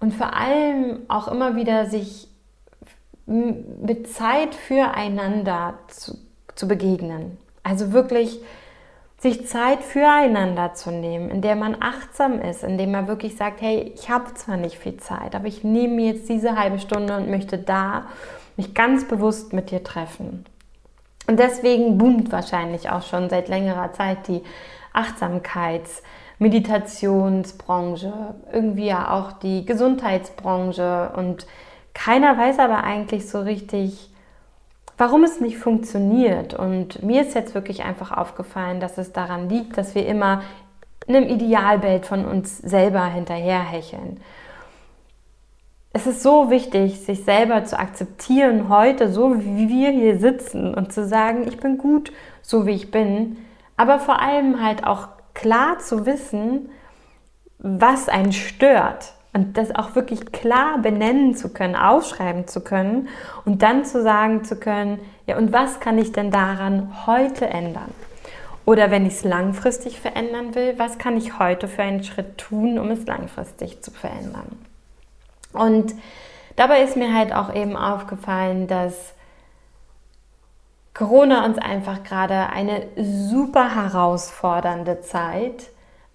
und 0.00 0.12
vor 0.12 0.34
allem 0.34 1.02
auch 1.06 1.28
immer 1.28 1.54
wieder 1.54 1.86
sich 1.86 2.26
mit 3.26 4.12
Zeit 4.12 4.56
füreinander 4.56 5.74
zu, 5.86 6.18
zu 6.56 6.66
begegnen. 6.66 7.38
Also 7.62 7.92
wirklich 7.92 8.40
sich 9.20 9.46
Zeit 9.46 9.82
füreinander 9.82 10.74
zu 10.74 10.90
nehmen, 10.90 11.30
in 11.30 11.42
der 11.42 11.54
man 11.54 11.76
achtsam 11.78 12.40
ist, 12.40 12.64
in 12.64 12.78
dem 12.78 12.90
man 12.90 13.06
wirklich 13.06 13.36
sagt, 13.36 13.60
hey, 13.60 13.92
ich 13.94 14.10
habe 14.10 14.32
zwar 14.34 14.56
nicht 14.56 14.76
viel 14.76 14.96
Zeit, 14.96 15.34
aber 15.34 15.46
ich 15.46 15.62
nehme 15.62 15.94
mir 15.94 16.12
jetzt 16.14 16.28
diese 16.28 16.58
halbe 16.58 16.78
Stunde 16.78 17.16
und 17.16 17.30
möchte 17.30 17.58
da 17.58 18.06
mich 18.56 18.74
ganz 18.74 19.06
bewusst 19.06 19.52
mit 19.52 19.70
dir 19.70 19.84
treffen. 19.84 20.44
Und 21.26 21.38
deswegen 21.38 21.98
boomt 21.98 22.32
wahrscheinlich 22.32 22.90
auch 22.90 23.02
schon 23.02 23.30
seit 23.30 23.48
längerer 23.48 23.92
Zeit 23.92 24.26
die 24.26 24.42
Achtsamkeits- 24.92 26.02
Meditationsbranche, 26.40 28.34
irgendwie 28.50 28.86
ja 28.86 29.12
auch 29.12 29.32
die 29.32 29.66
Gesundheitsbranche 29.66 31.12
und 31.14 31.46
keiner 31.92 32.36
weiß 32.36 32.58
aber 32.58 32.82
eigentlich 32.82 33.28
so 33.28 33.40
richtig, 33.42 34.09
warum 35.00 35.24
es 35.24 35.40
nicht 35.40 35.56
funktioniert. 35.56 36.52
Und 36.52 37.02
mir 37.02 37.22
ist 37.22 37.34
jetzt 37.34 37.54
wirklich 37.54 37.84
einfach 37.84 38.12
aufgefallen, 38.12 38.80
dass 38.80 38.98
es 38.98 39.12
daran 39.12 39.48
liegt, 39.48 39.78
dass 39.78 39.94
wir 39.94 40.04
immer 40.06 40.42
einem 41.08 41.26
Idealbild 41.26 42.04
von 42.04 42.26
uns 42.26 42.58
selber 42.58 43.06
hinterherhecheln. 43.06 44.20
Es 45.94 46.06
ist 46.06 46.22
so 46.22 46.50
wichtig, 46.50 47.00
sich 47.00 47.24
selber 47.24 47.64
zu 47.64 47.78
akzeptieren 47.78 48.68
heute, 48.68 49.10
so 49.10 49.42
wie 49.42 49.70
wir 49.70 49.90
hier 49.90 50.18
sitzen 50.18 50.74
und 50.74 50.92
zu 50.92 51.08
sagen, 51.08 51.48
ich 51.48 51.58
bin 51.58 51.78
gut, 51.78 52.12
so 52.42 52.66
wie 52.66 52.72
ich 52.72 52.90
bin, 52.90 53.38
aber 53.78 54.00
vor 54.00 54.20
allem 54.20 54.62
halt 54.62 54.84
auch 54.86 55.08
klar 55.32 55.78
zu 55.78 56.04
wissen, 56.04 56.68
was 57.58 58.10
einen 58.10 58.34
stört 58.34 59.14
und 59.32 59.56
das 59.56 59.74
auch 59.74 59.94
wirklich 59.94 60.32
klar 60.32 60.78
benennen 60.78 61.36
zu 61.36 61.52
können, 61.52 61.76
aufschreiben 61.76 62.48
zu 62.48 62.60
können 62.62 63.08
und 63.44 63.62
dann 63.62 63.84
zu 63.84 64.02
sagen 64.02 64.44
zu 64.44 64.56
können, 64.56 65.00
ja, 65.26 65.36
und 65.36 65.52
was 65.52 65.78
kann 65.80 65.98
ich 65.98 66.12
denn 66.12 66.30
daran 66.30 67.06
heute 67.06 67.46
ändern? 67.46 67.94
Oder 68.64 68.90
wenn 68.90 69.06
ich 69.06 69.14
es 69.14 69.24
langfristig 69.24 70.00
verändern 70.00 70.54
will, 70.54 70.74
was 70.78 70.98
kann 70.98 71.16
ich 71.16 71.38
heute 71.38 71.68
für 71.68 71.82
einen 71.82 72.04
Schritt 72.04 72.38
tun, 72.38 72.78
um 72.78 72.90
es 72.90 73.06
langfristig 73.06 73.82
zu 73.82 73.90
verändern? 73.90 74.58
Und 75.52 75.94
dabei 76.56 76.82
ist 76.82 76.96
mir 76.96 77.14
halt 77.14 77.32
auch 77.32 77.54
eben 77.54 77.76
aufgefallen, 77.76 78.66
dass 78.66 79.14
Corona 80.94 81.44
uns 81.46 81.58
einfach 81.58 82.02
gerade 82.02 82.50
eine 82.50 82.88
super 82.96 83.74
herausfordernde 83.74 85.00
Zeit 85.00 85.69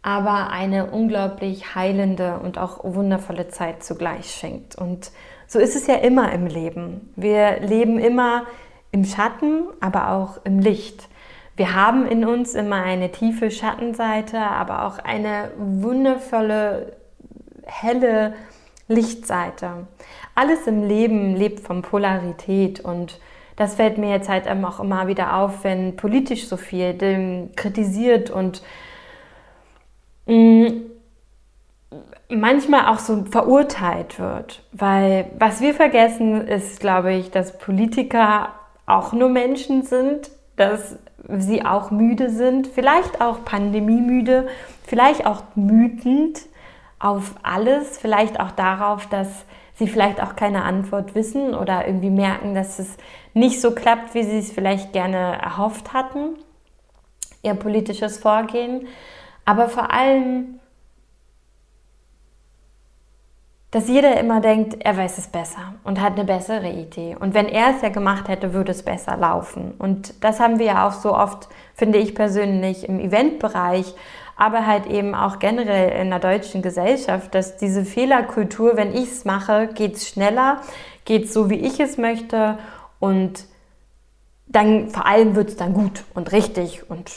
aber 0.05 0.51
eine 0.51 0.91
unglaublich 0.91 1.73
heilende 1.73 2.37
und 2.37 2.59
auch 2.59 2.83
wundervolle 2.83 3.47
Zeit 3.47 3.83
zugleich 3.83 4.29
schenkt. 4.29 4.75
Und 4.75 5.09
so 5.47 5.57
ist 5.57 5.75
es 5.75 5.87
ja 5.87 5.95
immer 5.95 6.31
im 6.31 6.45
Leben. 6.45 7.11
Wir 7.15 7.59
leben 7.59 7.97
immer 7.97 8.43
im 8.91 9.03
Schatten, 9.03 9.63
aber 9.79 10.11
auch 10.11 10.37
im 10.43 10.59
Licht. 10.59 11.09
Wir 11.55 11.73
haben 11.73 12.05
in 12.05 12.23
uns 12.23 12.53
immer 12.53 12.83
eine 12.83 13.11
tiefe 13.11 13.49
Schattenseite, 13.49 14.37
aber 14.37 14.85
auch 14.85 14.99
eine 14.99 15.49
wundervolle, 15.57 16.93
helle 17.65 18.35
Lichtseite. 18.87 19.87
Alles 20.35 20.67
im 20.67 20.87
Leben 20.87 21.35
lebt 21.35 21.61
von 21.61 21.81
Polarität 21.81 22.79
und 22.79 23.19
das 23.55 23.73
fällt 23.73 23.97
mir 23.97 24.11
jetzt 24.11 24.29
halt 24.29 24.47
auch 24.47 24.79
immer 24.79 25.07
wieder 25.07 25.37
auf, 25.37 25.63
wenn 25.63 25.95
politisch 25.95 26.47
so 26.47 26.57
viel 26.57 27.49
kritisiert 27.55 28.29
und 28.29 28.61
manchmal 32.29 32.87
auch 32.87 32.99
so 32.99 33.25
verurteilt 33.29 34.19
wird. 34.19 34.63
Weil 34.71 35.31
was 35.37 35.61
wir 35.61 35.73
vergessen, 35.73 36.47
ist, 36.47 36.79
glaube 36.79 37.13
ich, 37.13 37.31
dass 37.31 37.57
Politiker 37.57 38.49
auch 38.85 39.13
nur 39.13 39.29
Menschen 39.29 39.83
sind, 39.83 40.31
dass 40.55 40.97
sie 41.27 41.65
auch 41.65 41.91
müde 41.91 42.29
sind, 42.29 42.67
vielleicht 42.67 43.21
auch 43.21 43.43
pandemiemüde, 43.45 44.47
vielleicht 44.85 45.25
auch 45.25 45.43
mütend 45.55 46.41
auf 46.99 47.35
alles, 47.43 47.97
vielleicht 47.97 48.39
auch 48.39 48.51
darauf, 48.51 49.07
dass 49.07 49.45
sie 49.75 49.87
vielleicht 49.87 50.21
auch 50.21 50.35
keine 50.35 50.63
Antwort 50.63 51.15
wissen 51.15 51.53
oder 51.53 51.85
irgendwie 51.85 52.09
merken, 52.09 52.55
dass 52.55 52.79
es 52.79 52.95
nicht 53.33 53.59
so 53.59 53.71
klappt, 53.71 54.13
wie 54.13 54.23
sie 54.23 54.39
es 54.39 54.51
vielleicht 54.51 54.93
gerne 54.93 55.39
erhofft 55.41 55.93
hatten, 55.93 56.35
ihr 57.43 57.55
politisches 57.55 58.17
Vorgehen. 58.17 58.87
Aber 59.45 59.69
vor 59.69 59.91
allem, 59.91 60.59
dass 63.71 63.87
jeder 63.87 64.19
immer 64.19 64.41
denkt, 64.41 64.77
er 64.79 64.97
weiß 64.97 65.17
es 65.17 65.27
besser 65.27 65.75
und 65.83 66.01
hat 66.01 66.13
eine 66.13 66.23
bessere 66.23 66.69
Idee. 66.69 67.15
Und 67.19 67.33
wenn 67.33 67.47
er 67.47 67.75
es 67.75 67.81
ja 67.81 67.89
gemacht 67.89 68.27
hätte, 68.27 68.53
würde 68.53 68.71
es 68.71 68.83
besser 68.83 69.17
laufen. 69.17 69.73
Und 69.77 70.23
das 70.23 70.39
haben 70.39 70.59
wir 70.59 70.65
ja 70.65 70.87
auch 70.87 70.93
so 70.93 71.15
oft, 71.15 71.49
finde 71.73 71.99
ich 71.99 72.15
persönlich, 72.15 72.87
im 72.87 72.99
Eventbereich, 72.99 73.93
aber 74.37 74.65
halt 74.65 74.85
eben 74.87 75.13
auch 75.13 75.39
generell 75.39 76.01
in 76.01 76.09
der 76.09 76.19
deutschen 76.19 76.61
Gesellschaft, 76.61 77.35
dass 77.35 77.57
diese 77.57 77.85
Fehlerkultur, 77.85 78.75
wenn 78.75 78.93
ich 78.93 79.11
es 79.11 79.25
mache, 79.25 79.67
geht 79.67 79.95
es 79.95 80.09
schneller, 80.09 80.61
geht 81.05 81.25
es 81.25 81.33
so, 81.33 81.49
wie 81.49 81.59
ich 81.59 81.79
es 81.79 81.97
möchte 81.97 82.57
und 82.99 83.45
dann 84.47 84.89
vor 84.89 85.05
allem 85.05 85.35
wird 85.35 85.49
es 85.49 85.57
dann 85.57 85.73
gut 85.73 86.03
und 86.13 86.31
richtig 86.31 86.89
und 86.89 87.11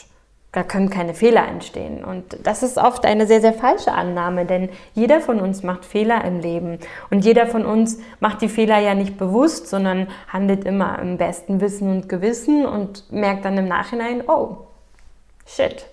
da 0.53 0.63
können 0.63 0.89
keine 0.89 1.13
Fehler 1.13 1.47
entstehen. 1.47 2.03
Und 2.03 2.39
das 2.45 2.63
ist 2.63 2.79
oft 2.79 3.05
eine 3.05 3.27
sehr, 3.27 3.41
sehr 3.41 3.53
falsche 3.53 3.93
Annahme, 3.93 4.47
denn 4.47 4.71
jeder 4.95 5.21
von 5.21 5.41
uns 5.41 5.63
macht 5.63 5.85
Fehler 5.85 6.25
im 6.25 6.41
Leben. 6.41 6.79
Und 7.11 7.25
jeder 7.25 7.47
von 7.47 7.67
uns 7.67 7.99
macht 8.21 8.41
die 8.41 8.49
Fehler 8.49 8.79
ja 8.79 8.95
nicht 8.95 9.19
bewusst, 9.19 9.69
sondern 9.69 10.09
handelt 10.27 10.65
immer 10.65 10.99
im 11.01 11.19
besten 11.19 11.61
Wissen 11.61 11.91
und 11.91 12.09
Gewissen 12.09 12.65
und 12.65 13.13
merkt 13.13 13.45
dann 13.45 13.59
im 13.59 13.69
Nachhinein, 13.69 14.23
oh, 14.27 14.57
shit, 15.47 15.87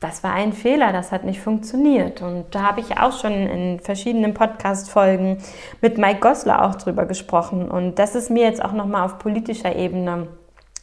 das 0.00 0.24
war 0.24 0.32
ein 0.32 0.54
Fehler, 0.54 0.92
das 0.92 1.12
hat 1.12 1.24
nicht 1.24 1.40
funktioniert. 1.40 2.22
Und 2.22 2.46
da 2.54 2.62
habe 2.62 2.80
ich 2.80 2.98
auch 2.98 3.12
schon 3.20 3.32
in 3.32 3.80
verschiedenen 3.80 4.34
Podcast-Folgen 4.34 5.38
mit 5.80 5.98
Mike 5.98 6.20
Gosler 6.20 6.64
auch 6.64 6.74
drüber 6.74 7.04
gesprochen. 7.04 7.70
Und 7.70 8.00
das 8.00 8.14
ist 8.14 8.30
mir 8.30 8.42
jetzt 8.42 8.64
auch 8.64 8.72
nochmal 8.72 9.04
auf 9.04 9.18
politischer 9.18 9.76
Ebene 9.76 10.26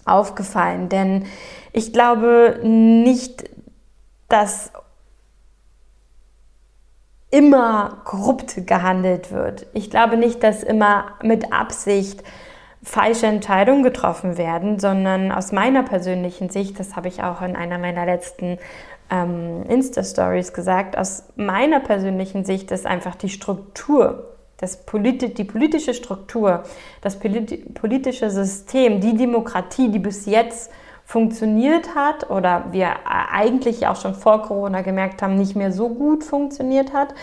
aufgefallen, 0.08 0.90
denn 0.90 1.26
ich 1.74 1.94
glaube 1.94 2.60
nicht, 2.64 3.50
dass 4.30 4.72
immer 7.30 8.02
korrupt 8.06 8.68
gehandelt 8.68 9.32
wird. 9.32 9.68
Ich 9.74 9.90
glaube 9.90 10.18
nicht, 10.18 10.44
dass 10.44 10.64
immer 10.64 11.06
mit 11.22 11.52
Absicht 11.52 12.24
falsche 12.84 13.28
Entscheidungen 13.28 13.84
getroffen 13.84 14.38
werden, 14.38 14.80
sondern 14.80 15.32
aus 15.32 15.52
meiner 15.52 15.84
persönlichen 15.84 16.50
Sicht, 16.50 16.80
das 16.80 16.96
habe 16.96 17.10
ich 17.10 17.22
auch 17.24 17.42
in 17.42 17.56
einer 17.56 17.78
meiner 17.78 18.06
letzten 18.06 18.60
ähm, 19.12 19.64
Insta-Stories 19.68 20.54
gesagt, 20.54 20.98
aus 20.98 21.26
meiner 21.36 21.82
persönlichen 21.82 22.46
Sicht 22.46 22.72
ist 22.72 22.86
einfach 22.86 23.16
die 23.16 23.30
Struktur, 23.30 24.37
das 24.58 24.86
politi 24.86 25.34
die 25.34 25.44
politische 25.44 25.94
Struktur, 25.94 26.64
das 27.02 27.18
politische 27.20 28.30
System, 28.30 29.00
die 29.00 29.16
Demokratie, 29.16 29.90
die 29.90 30.00
bis 30.00 30.26
jetzt 30.26 30.72
funktioniert 31.06 31.96
hat 31.96 32.30
oder 32.30 32.66
wir 32.72 33.08
eigentlich 33.08 33.88
auch 33.88 33.96
schon 33.96 34.14
vor 34.14 34.42
Corona 34.42 34.82
gemerkt 34.82 35.22
haben, 35.22 35.36
nicht 35.36 35.56
mehr 35.56 35.72
so 35.72 35.90
gut 35.90 36.24
funktioniert 36.24 36.92
hat, 36.92 37.14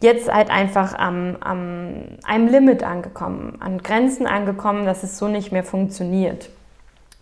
jetzt 0.00 0.30
halt 0.30 0.50
einfach 0.50 0.94
am, 0.98 1.36
am 1.40 2.18
einem 2.24 2.48
Limit 2.48 2.82
angekommen, 2.82 3.56
an 3.60 3.78
Grenzen 3.78 4.26
angekommen, 4.26 4.84
dass 4.84 5.02
es 5.02 5.16
so 5.16 5.28
nicht 5.28 5.50
mehr 5.50 5.64
funktioniert. 5.64 6.50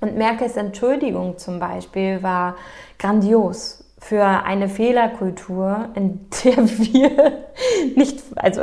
Und 0.00 0.16
Merkels 0.16 0.56
Entschuldigung 0.56 1.38
zum 1.38 1.60
Beispiel 1.60 2.22
war 2.22 2.56
grandios 2.98 3.84
für 3.98 4.24
eine 4.24 4.68
Fehlerkultur, 4.68 5.90
in 5.94 6.28
der 6.44 6.56
wir 6.66 7.44
nicht, 7.94 8.22
also 8.36 8.62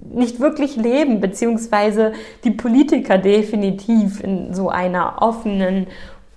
nicht 0.00 0.40
wirklich 0.40 0.76
leben, 0.76 1.20
beziehungsweise 1.20 2.12
die 2.44 2.50
Politiker 2.50 3.18
definitiv 3.18 4.22
in 4.22 4.54
so 4.54 4.68
einer 4.68 5.20
offenen 5.20 5.86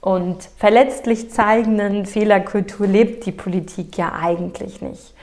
und 0.01 0.43
verletzlich 0.58 1.32
zeigenden 1.32 2.05
Fehlerkultur 2.05 2.88
lebt 2.88 3.25
die 3.25 3.32
Politik 3.32 3.98
ja 3.98 4.12
eigentlich 4.12 4.82
nicht. 4.82 5.13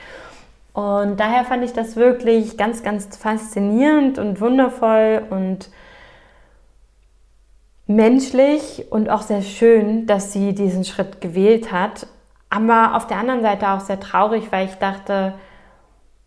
Und 0.73 1.19
daher 1.19 1.43
fand 1.43 1.63
ich 1.63 1.73
das 1.73 1.95
wirklich 1.95 2.57
ganz, 2.57 2.81
ganz 2.81 3.15
faszinierend 3.15 4.17
und 4.17 4.41
wundervoll 4.41 5.21
und 5.29 5.69
menschlich 7.87 8.85
und 8.89 9.09
auch 9.09 9.21
sehr 9.21 9.41
schön, 9.41 10.07
dass 10.07 10.33
sie 10.33 10.53
diesen 10.53 10.85
Schritt 10.85 11.21
gewählt 11.21 11.71
hat. 11.71 12.07
Aber 12.49 12.95
auf 12.95 13.05
der 13.05 13.17
anderen 13.17 13.41
Seite 13.41 13.69
auch 13.69 13.81
sehr 13.81 13.99
traurig, 13.99 14.51
weil 14.51 14.65
ich 14.65 14.75
dachte, 14.75 15.33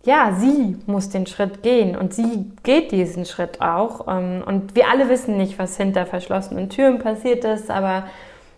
ja, 0.05 0.33
sie 0.39 0.77
muss 0.87 1.09
den 1.09 1.27
Schritt 1.27 1.63
gehen 1.63 1.97
und 1.97 2.13
sie 2.13 2.53
geht 2.63 2.93
diesen 2.93 3.25
Schritt 3.25 3.61
auch. 3.61 4.07
Ähm, 4.09 4.43
und 4.47 4.75
wir 4.77 4.89
alle 4.89 5.09
wissen 5.09 5.37
nicht, 5.37 5.59
was 5.59 5.77
hinter 5.77 6.07
verschlossenen 6.07 6.69
Türen 6.69 6.99
passiert 6.99 7.45
ist, 7.45 7.71
aber 7.71 8.05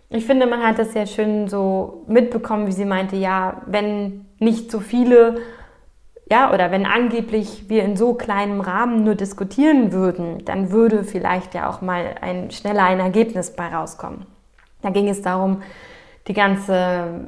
ich 0.09 0.25
finde, 0.25 0.47
man 0.47 0.63
hat 0.63 0.79
das 0.79 0.93
sehr 0.93 1.07
schön 1.07 1.49
so 1.49 2.05
mitbekommen, 2.07 2.67
wie 2.67 2.73
sie 2.73 2.85
meinte, 2.85 3.17
ja, 3.17 3.63
wenn 3.67 4.27
nicht 4.39 4.71
so 4.71 4.81
viele, 4.81 5.39
ja, 6.31 6.53
oder 6.53 6.71
wenn 6.71 6.87
angeblich 6.87 7.69
wir 7.69 7.83
in 7.85 7.97
so 7.97 8.15
kleinem 8.15 8.61
Rahmen 8.61 9.05
nur 9.05 9.15
diskutieren 9.15 9.93
würden, 9.93 10.45
dann 10.45 10.71
würde 10.71 11.03
vielleicht 11.03 11.55
ja 11.55 11.69
auch 11.69 11.81
mal 11.81 12.15
ein 12.21 12.51
schneller 12.51 12.85
ein 12.85 13.01
Ergebnis 13.01 13.55
bei 13.55 13.67
rauskommen. 13.69 14.27
Da 14.83 14.91
ging 14.91 15.09
es 15.09 15.23
darum, 15.23 15.63
die 16.29 16.35
ganze 16.35 17.25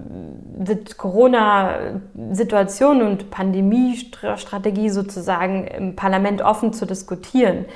Corona-Situation 0.96 3.02
und 3.02 3.30
Pandemiestrategie 3.30 4.90
sozusagen 4.90 5.66
im 5.66 5.94
Parlament 5.94 6.42
offen 6.42 6.72
zu 6.72 6.84
diskutieren. 6.84 7.66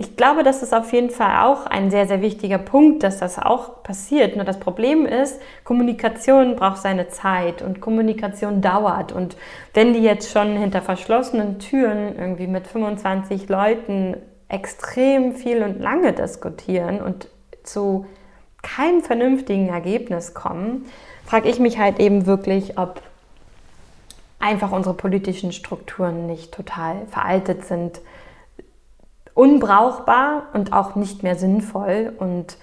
Ich 0.00 0.16
glaube, 0.16 0.44
das 0.44 0.62
ist 0.62 0.72
auf 0.72 0.92
jeden 0.92 1.10
Fall 1.10 1.42
auch 1.42 1.66
ein 1.66 1.90
sehr, 1.90 2.06
sehr 2.06 2.22
wichtiger 2.22 2.58
Punkt, 2.58 3.02
dass 3.02 3.18
das 3.18 3.36
auch 3.36 3.82
passiert. 3.82 4.36
Nur 4.36 4.44
das 4.44 4.60
Problem 4.60 5.06
ist, 5.06 5.40
Kommunikation 5.64 6.54
braucht 6.54 6.78
seine 6.78 7.08
Zeit 7.08 7.62
und 7.62 7.80
Kommunikation 7.80 8.60
dauert. 8.60 9.10
Und 9.10 9.36
wenn 9.74 9.94
die 9.94 9.98
jetzt 9.98 10.30
schon 10.30 10.56
hinter 10.56 10.82
verschlossenen 10.82 11.58
Türen 11.58 12.16
irgendwie 12.16 12.46
mit 12.46 12.68
25 12.68 13.48
Leuten 13.48 14.16
extrem 14.48 15.34
viel 15.34 15.64
und 15.64 15.80
lange 15.80 16.12
diskutieren 16.12 17.00
und 17.00 17.26
zu 17.64 18.06
keinem 18.62 19.02
vernünftigen 19.02 19.68
Ergebnis 19.68 20.34
kommen, 20.34 20.86
frage 21.24 21.48
ich 21.48 21.58
mich 21.58 21.78
halt 21.78 22.00
eben 22.00 22.26
wirklich, 22.26 22.78
ob 22.78 23.02
einfach 24.38 24.72
unsere 24.72 24.94
politischen 24.94 25.52
Strukturen 25.52 26.26
nicht 26.26 26.52
total 26.52 27.06
veraltet 27.06 27.64
sind, 27.64 28.00
unbrauchbar 29.34 30.48
und 30.52 30.72
auch 30.72 30.94
nicht 30.94 31.22
mehr 31.22 31.36
sinnvoll. 31.36 32.12
Und 32.18 32.56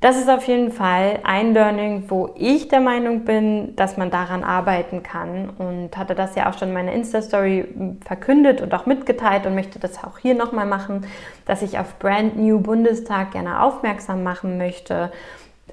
das 0.00 0.16
ist 0.16 0.30
auf 0.30 0.46
jeden 0.46 0.70
Fall 0.70 1.18
ein 1.24 1.54
Learning, 1.54 2.04
wo 2.06 2.30
ich 2.36 2.68
der 2.68 2.78
Meinung 2.78 3.24
bin, 3.24 3.74
dass 3.74 3.96
man 3.96 4.10
daran 4.10 4.44
arbeiten 4.44 5.02
kann 5.02 5.50
und 5.50 5.96
hatte 5.96 6.14
das 6.14 6.36
ja 6.36 6.48
auch 6.48 6.56
schon 6.56 6.68
in 6.68 6.74
meiner 6.74 6.92
Insta-Story 6.92 7.96
verkündet 8.04 8.60
und 8.60 8.72
auch 8.74 8.86
mitgeteilt 8.86 9.44
und 9.44 9.56
möchte 9.56 9.80
das 9.80 10.04
auch 10.04 10.18
hier 10.18 10.36
nochmal 10.36 10.66
machen, 10.66 11.04
dass 11.46 11.62
ich 11.62 11.80
auf 11.80 11.98
Brand 11.98 12.36
New 12.36 12.60
Bundestag 12.60 13.32
gerne 13.32 13.60
aufmerksam 13.60 14.22
machen 14.22 14.56
möchte 14.56 15.10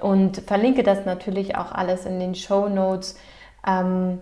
und 0.00 0.38
verlinke 0.38 0.82
das 0.82 1.04
natürlich 1.04 1.56
auch 1.56 1.70
alles 1.70 2.04
in 2.04 2.18
den 2.18 2.34
Show 2.34 2.68
Notes. 2.68 3.16
Ähm, 3.64 4.20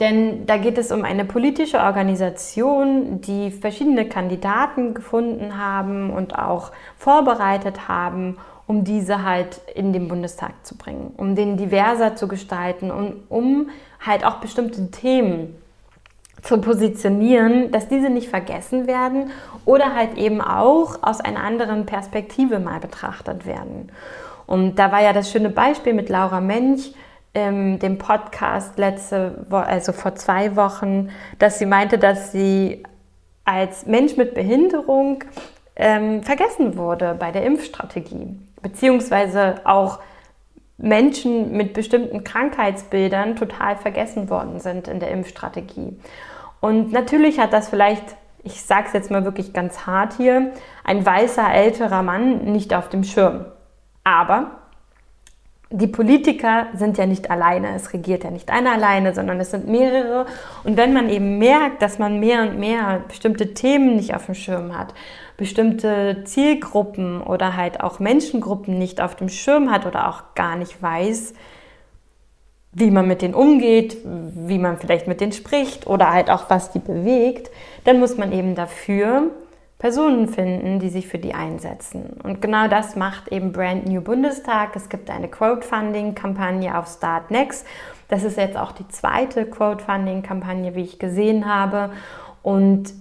denn 0.00 0.44
da 0.46 0.56
geht 0.56 0.76
es 0.76 0.90
um 0.90 1.04
eine 1.04 1.24
politische 1.24 1.78
Organisation, 1.78 3.20
die 3.20 3.52
verschiedene 3.52 4.08
Kandidaten 4.08 4.94
gefunden 4.94 5.56
haben 5.56 6.10
und 6.10 6.36
auch 6.36 6.72
vorbereitet 6.96 7.86
haben 7.86 8.38
um 8.68 8.84
diese 8.84 9.24
halt 9.24 9.62
in 9.74 9.94
den 9.94 10.08
Bundestag 10.08 10.52
zu 10.62 10.76
bringen, 10.76 11.14
um 11.16 11.34
den 11.34 11.56
diverser 11.56 12.14
zu 12.14 12.28
gestalten 12.28 12.90
und 12.90 13.22
um 13.30 13.70
halt 14.04 14.24
auch 14.24 14.36
bestimmte 14.36 14.90
Themen 14.90 15.56
zu 16.42 16.60
positionieren, 16.60 17.72
dass 17.72 17.88
diese 17.88 18.10
nicht 18.10 18.28
vergessen 18.28 18.86
werden 18.86 19.30
oder 19.64 19.94
halt 19.94 20.18
eben 20.18 20.42
auch 20.42 21.02
aus 21.02 21.20
einer 21.20 21.42
anderen 21.42 21.86
Perspektive 21.86 22.60
mal 22.60 22.78
betrachtet 22.78 23.46
werden. 23.46 23.90
Und 24.46 24.76
da 24.76 24.92
war 24.92 25.02
ja 25.02 25.14
das 25.14 25.32
schöne 25.32 25.48
Beispiel 25.48 25.94
mit 25.94 26.10
Laura 26.10 26.42
Mench, 26.42 26.94
ähm, 27.34 27.78
dem 27.78 27.96
Podcast 27.96 28.78
letzte 28.78 29.46
Woche, 29.48 29.66
also 29.66 29.92
vor 29.92 30.14
zwei 30.14 30.56
Wochen, 30.56 31.08
dass 31.38 31.58
sie 31.58 31.66
meinte, 31.66 31.96
dass 31.96 32.32
sie 32.32 32.82
als 33.46 33.86
Mensch 33.86 34.18
mit 34.18 34.34
Behinderung 34.34 35.24
ähm, 35.74 36.22
vergessen 36.22 36.76
wurde 36.76 37.16
bei 37.18 37.30
der 37.30 37.44
Impfstrategie 37.44 38.36
beziehungsweise 38.62 39.60
auch 39.64 40.00
Menschen 40.76 41.52
mit 41.52 41.74
bestimmten 41.74 42.22
Krankheitsbildern 42.22 43.36
total 43.36 43.76
vergessen 43.76 44.30
worden 44.30 44.60
sind 44.60 44.86
in 44.86 45.00
der 45.00 45.10
Impfstrategie. 45.10 45.98
Und 46.60 46.92
natürlich 46.92 47.40
hat 47.40 47.52
das 47.52 47.68
vielleicht, 47.68 48.16
ich 48.44 48.62
sage 48.62 48.86
es 48.86 48.92
jetzt 48.92 49.10
mal 49.10 49.24
wirklich 49.24 49.52
ganz 49.52 49.86
hart 49.86 50.14
hier, 50.14 50.52
ein 50.84 51.04
weißer 51.04 51.52
älterer 51.52 52.02
Mann 52.02 52.44
nicht 52.44 52.74
auf 52.74 52.88
dem 52.88 53.02
Schirm. 53.02 53.46
Aber 54.04 54.57
die 55.70 55.86
Politiker 55.86 56.68
sind 56.74 56.96
ja 56.96 57.04
nicht 57.04 57.30
alleine, 57.30 57.74
es 57.74 57.92
regiert 57.92 58.24
ja 58.24 58.30
nicht 58.30 58.50
einer 58.50 58.72
alleine, 58.72 59.14
sondern 59.14 59.38
es 59.38 59.50
sind 59.50 59.68
mehrere. 59.68 60.24
Und 60.64 60.78
wenn 60.78 60.94
man 60.94 61.10
eben 61.10 61.38
merkt, 61.38 61.82
dass 61.82 61.98
man 61.98 62.20
mehr 62.20 62.42
und 62.42 62.58
mehr 62.58 63.02
bestimmte 63.06 63.52
Themen 63.52 63.96
nicht 63.96 64.14
auf 64.14 64.26
dem 64.26 64.34
Schirm 64.34 64.76
hat, 64.76 64.94
bestimmte 65.36 66.24
Zielgruppen 66.24 67.20
oder 67.22 67.54
halt 67.56 67.80
auch 67.80 67.98
Menschengruppen 67.98 68.78
nicht 68.78 69.00
auf 69.02 69.14
dem 69.14 69.28
Schirm 69.28 69.70
hat 69.70 69.84
oder 69.84 70.08
auch 70.08 70.34
gar 70.34 70.56
nicht 70.56 70.82
weiß, 70.82 71.34
wie 72.72 72.90
man 72.90 73.06
mit 73.06 73.20
denen 73.20 73.34
umgeht, 73.34 73.98
wie 74.04 74.58
man 74.58 74.78
vielleicht 74.78 75.06
mit 75.06 75.20
denen 75.20 75.32
spricht 75.32 75.86
oder 75.86 76.12
halt 76.12 76.30
auch 76.30 76.48
was 76.48 76.70
die 76.70 76.78
bewegt, 76.78 77.50
dann 77.84 77.98
muss 77.98 78.16
man 78.16 78.32
eben 78.32 78.54
dafür 78.54 79.30
Personen 79.78 80.26
finden, 80.26 80.80
die 80.80 80.88
sich 80.88 81.06
für 81.06 81.18
die 81.18 81.34
einsetzen. 81.34 82.18
Und 82.24 82.42
genau 82.42 82.66
das 82.66 82.96
macht 82.96 83.28
eben 83.28 83.52
Brand 83.52 83.86
New 83.86 84.00
Bundestag. 84.00 84.74
Es 84.74 84.88
gibt 84.88 85.08
eine 85.08 85.28
Crowdfunding-Kampagne 85.28 86.76
auf 86.76 86.88
Start 86.88 87.30
Next. 87.30 87.64
Das 88.08 88.24
ist 88.24 88.36
jetzt 88.36 88.56
auch 88.56 88.72
die 88.72 88.88
zweite 88.88 89.46
Crowdfunding-Kampagne, 89.46 90.74
wie 90.74 90.82
ich 90.82 90.98
gesehen 90.98 91.46
habe. 91.46 91.90
Und 92.42 92.92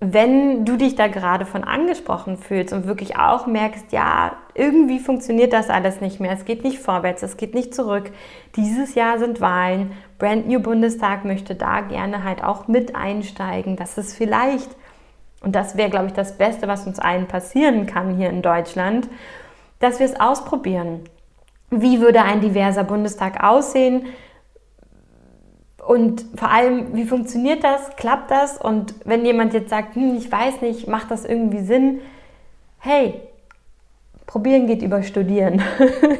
wenn 0.00 0.66
du 0.66 0.76
dich 0.76 0.96
da 0.96 1.06
gerade 1.06 1.46
von 1.46 1.64
angesprochen 1.64 2.36
fühlst 2.36 2.74
und 2.74 2.86
wirklich 2.86 3.16
auch 3.16 3.46
merkst, 3.46 3.92
ja, 3.92 4.32
irgendwie 4.52 4.98
funktioniert 4.98 5.52
das 5.52 5.70
alles 5.70 6.00
nicht 6.00 6.20
mehr, 6.20 6.32
es 6.32 6.44
geht 6.44 6.64
nicht 6.64 6.80
vorwärts, 6.80 7.22
es 7.22 7.38
geht 7.38 7.54
nicht 7.54 7.72
zurück. 7.72 8.10
Dieses 8.56 8.96
Jahr 8.96 9.18
sind 9.18 9.40
Wahlen. 9.40 9.92
Brand 10.18 10.46
New 10.46 10.60
Bundestag 10.60 11.24
möchte 11.24 11.54
da 11.54 11.80
gerne 11.80 12.24
halt 12.24 12.44
auch 12.44 12.68
mit 12.68 12.96
einsteigen, 12.96 13.76
dass 13.76 13.96
es 13.96 14.14
vielleicht 14.14 14.76
und 15.42 15.54
das 15.54 15.76
wäre, 15.76 15.90
glaube 15.90 16.06
ich, 16.06 16.12
das 16.12 16.38
Beste, 16.38 16.68
was 16.68 16.86
uns 16.86 16.98
allen 16.98 17.26
passieren 17.26 17.86
kann 17.86 18.16
hier 18.16 18.30
in 18.30 18.42
Deutschland, 18.42 19.08
dass 19.80 19.98
wir 19.98 20.06
es 20.06 20.18
ausprobieren. 20.18 21.00
Wie 21.70 22.00
würde 22.00 22.22
ein 22.22 22.40
diverser 22.40 22.84
Bundestag 22.84 23.42
aussehen? 23.42 24.06
Und 25.84 26.24
vor 26.36 26.50
allem, 26.50 26.94
wie 26.94 27.04
funktioniert 27.04 27.64
das? 27.64 27.96
Klappt 27.96 28.30
das? 28.30 28.56
Und 28.56 28.94
wenn 29.04 29.24
jemand 29.24 29.52
jetzt 29.52 29.70
sagt, 29.70 29.96
hm, 29.96 30.16
ich 30.16 30.30
weiß 30.30 30.60
nicht, 30.60 30.86
macht 30.86 31.10
das 31.10 31.24
irgendwie 31.24 31.60
Sinn? 31.60 32.00
Hey, 32.78 33.20
probieren 34.26 34.66
geht 34.68 34.82
über 34.82 35.02
studieren. 35.02 35.60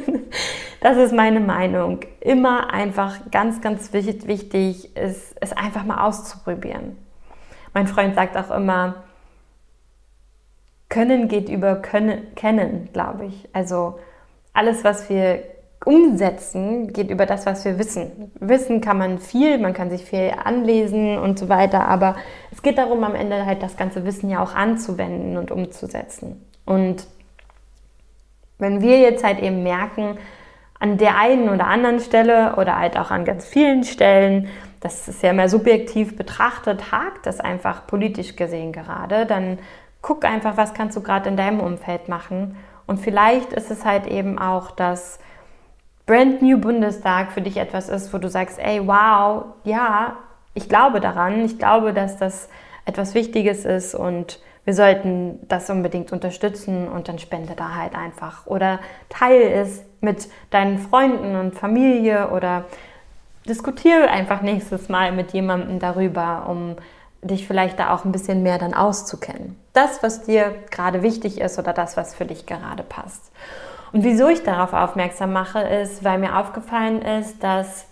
das 0.81 0.97
ist 0.97 1.13
meine 1.13 1.39
Meinung. 1.39 1.99
Immer 2.19 2.73
einfach 2.73 3.31
ganz, 3.31 3.61
ganz 3.61 3.93
wichtig 3.93 4.97
ist, 4.97 5.35
es 5.39 5.53
einfach 5.53 5.85
mal 5.85 6.05
auszuprobieren. 6.05 6.97
Mein 7.73 7.87
Freund 7.87 8.15
sagt 8.15 8.35
auch 8.37 8.51
immer, 8.51 9.03
können 10.93 11.27
geht 11.27 11.49
über 11.49 11.77
können, 11.77 12.35
Kennen, 12.35 12.89
glaube 12.93 13.25
ich. 13.25 13.49
Also 13.51 13.99
alles, 14.53 14.83
was 14.83 15.09
wir 15.09 15.43
umsetzen, 15.85 16.93
geht 16.93 17.09
über 17.09 17.25
das, 17.25 17.47
was 17.47 17.65
wir 17.65 17.79
wissen. 17.79 18.31
Wissen 18.39 18.79
kann 18.79 18.99
man 18.99 19.17
viel, 19.17 19.57
man 19.57 19.73
kann 19.73 19.89
sich 19.89 20.05
viel 20.05 20.31
anlesen 20.43 21.17
und 21.17 21.39
so 21.39 21.49
weiter, 21.49 21.87
aber 21.87 22.15
es 22.51 22.61
geht 22.61 22.77
darum, 22.77 23.03
am 23.03 23.15
Ende 23.15 23.43
halt 23.43 23.63
das 23.63 23.75
ganze 23.75 24.05
Wissen 24.05 24.29
ja 24.29 24.41
auch 24.41 24.53
anzuwenden 24.53 25.35
und 25.37 25.49
umzusetzen. 25.49 26.45
Und 26.63 27.07
wenn 28.59 28.81
wir 28.81 28.99
jetzt 28.99 29.23
halt 29.23 29.41
eben 29.41 29.63
merken, 29.63 30.19
an 30.79 30.99
der 30.99 31.17
einen 31.17 31.49
oder 31.49 31.65
anderen 31.65 32.01
Stelle 32.01 32.55
oder 32.57 32.77
halt 32.77 32.97
auch 32.97 33.09
an 33.09 33.25
ganz 33.25 33.47
vielen 33.47 33.83
Stellen, 33.83 34.47
das 34.79 35.07
ist 35.07 35.23
ja 35.23 35.33
mehr 35.33 35.49
subjektiv 35.49 36.15
betrachtet, 36.15 36.91
hakt 36.91 37.25
das 37.25 37.39
einfach 37.39 37.87
politisch 37.87 38.35
gesehen 38.35 38.71
gerade, 38.73 39.25
dann 39.25 39.57
guck 40.03 40.25
einfach, 40.25 40.57
was 40.57 40.75
kannst 40.75 40.95
du 40.95 41.01
gerade 41.01 41.29
in 41.29 41.37
deinem 41.37 41.59
Umfeld 41.59 42.07
machen. 42.07 42.55
Und 42.85 42.99
vielleicht 42.99 43.53
ist 43.53 43.71
es 43.71 43.85
halt 43.85 44.05
eben 44.05 44.37
auch, 44.37 44.69
dass 44.69 45.17
Brand 46.05 46.41
New 46.41 46.59
Bundestag 46.59 47.31
für 47.31 47.41
dich 47.41 47.57
etwas 47.57 47.89
ist, 47.89 48.13
wo 48.13 48.19
du 48.19 48.29
sagst, 48.29 48.59
ey, 48.59 48.85
wow, 48.85 49.45
ja, 49.63 50.17
ich 50.53 50.69
glaube 50.69 50.99
daran, 50.99 51.43
ich 51.45 51.57
glaube, 51.57 51.93
dass 51.93 52.17
das 52.17 52.49
etwas 52.85 53.15
Wichtiges 53.15 53.63
ist 53.63 53.95
und 53.95 54.39
wir 54.65 54.73
sollten 54.73 55.39
das 55.47 55.69
unbedingt 55.69 56.11
unterstützen 56.11 56.87
und 56.89 57.07
dann 57.07 57.19
spende 57.19 57.53
da 57.55 57.75
halt 57.75 57.95
einfach. 57.95 58.45
Oder 58.45 58.79
teile 59.09 59.51
es 59.51 59.83
mit 60.01 60.27
deinen 60.51 60.77
Freunden 60.77 61.37
und 61.37 61.55
Familie 61.55 62.29
oder 62.29 62.65
diskutiere 63.47 64.09
einfach 64.09 64.41
nächstes 64.41 64.89
Mal 64.89 65.13
mit 65.13 65.31
jemandem 65.31 65.79
darüber, 65.79 66.45
um 66.49 66.75
dich 67.23 67.47
vielleicht 67.47 67.79
da 67.79 67.93
auch 67.93 68.05
ein 68.05 68.11
bisschen 68.11 68.43
mehr 68.43 68.57
dann 68.57 68.73
auszukennen. 68.73 69.57
Das, 69.73 70.03
was 70.03 70.23
dir 70.23 70.55
gerade 70.71 71.01
wichtig 71.01 71.39
ist 71.41 71.57
oder 71.59 71.73
das, 71.73 71.97
was 71.97 72.15
für 72.15 72.25
dich 72.25 72.45
gerade 72.45 72.83
passt. 72.83 73.31
Und 73.91 74.03
wieso 74.03 74.27
ich 74.27 74.43
darauf 74.43 74.73
aufmerksam 74.73 75.33
mache, 75.33 75.59
ist, 75.59 76.03
weil 76.03 76.17
mir 76.17 76.37
aufgefallen 76.37 77.01
ist, 77.01 77.43
dass 77.43 77.85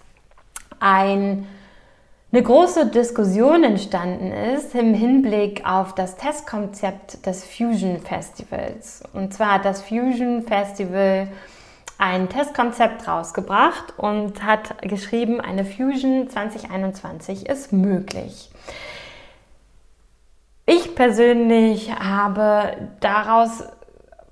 ein, 0.79 1.47
eine 2.31 2.41
große 2.41 2.87
Diskussion 2.87 3.63
entstanden 3.63 4.31
ist 4.31 4.73
im 4.73 4.95
Hinblick 4.95 5.63
auf 5.65 5.93
das 5.93 6.17
Testkonzept 6.17 7.25
des 7.25 7.45
Fusion 7.45 7.99
Festivals. 7.99 9.03
Und 9.13 9.33
zwar 9.33 9.55
hat 9.55 9.65
das 9.65 9.83
Fusion 9.83 10.41
Festival 10.43 11.27
ein 11.99 12.29
Testkonzept 12.29 13.07
rausgebracht 13.07 13.93
und 13.97 14.43
hat 14.43 14.81
geschrieben, 14.81 15.39
eine 15.39 15.63
Fusion 15.63 16.27
2021 16.27 17.47
ist 17.47 17.71
möglich. 17.71 18.49
Ich 20.65 20.95
persönlich 20.95 21.93
habe 21.93 22.77
daraus 22.99 23.63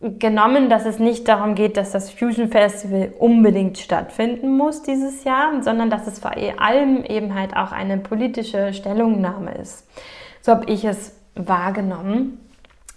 genommen, 0.02 0.70
dass 0.70 0.86
es 0.86 1.00
nicht 1.00 1.28
darum 1.28 1.56
geht, 1.56 1.76
dass 1.76 1.92
das 1.92 2.10
Fusion 2.10 2.50
Festival 2.50 3.14
unbedingt 3.20 3.78
stattfinden 3.78 4.56
muss 4.56 4.82
dieses 4.82 5.24
Jahr, 5.26 5.62
sondern 5.62 5.90
dass 5.90 6.08
es 6.08 6.20
vor 6.20 6.32
allem 6.60 7.04
eben 7.04 7.36
halt 7.36 7.56
auch 7.56 7.72
eine 7.72 7.98
politische 7.98 8.74
Stellungnahme 8.74 9.56
ist. 9.56 9.88
So 10.42 10.54
habe 10.54 10.72
ich 10.72 10.86
es 10.86 11.18
wahrgenommen. 11.36 12.40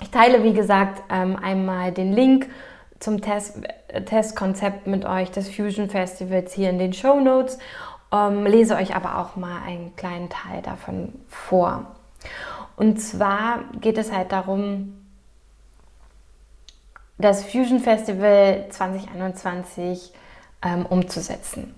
Ich 0.00 0.10
teile, 0.10 0.44
wie 0.44 0.52
gesagt, 0.52 1.02
ähm, 1.10 1.36
einmal 1.42 1.92
den 1.92 2.12
Link 2.12 2.48
zum 3.00 3.20
Test, 3.20 3.58
Testkonzept 4.06 4.86
mit 4.86 5.04
euch 5.04 5.30
des 5.30 5.48
Fusion 5.48 5.88
Festivals 5.90 6.52
hier 6.52 6.70
in 6.70 6.78
den 6.78 6.92
Show 6.92 7.18
Notes, 7.18 7.58
ähm, 8.12 8.46
lese 8.46 8.76
euch 8.76 8.94
aber 8.94 9.18
auch 9.18 9.36
mal 9.36 9.62
einen 9.66 9.96
kleinen 9.96 10.28
Teil 10.28 10.62
davon 10.62 11.14
vor. 11.28 11.86
Und 12.76 13.00
zwar 13.00 13.64
geht 13.80 13.98
es 13.98 14.12
halt 14.12 14.30
darum, 14.32 14.98
das 17.18 17.44
Fusion 17.44 17.80
Festival 17.80 18.66
2021 18.70 20.12
ähm, 20.62 20.86
umzusetzen. 20.86 21.74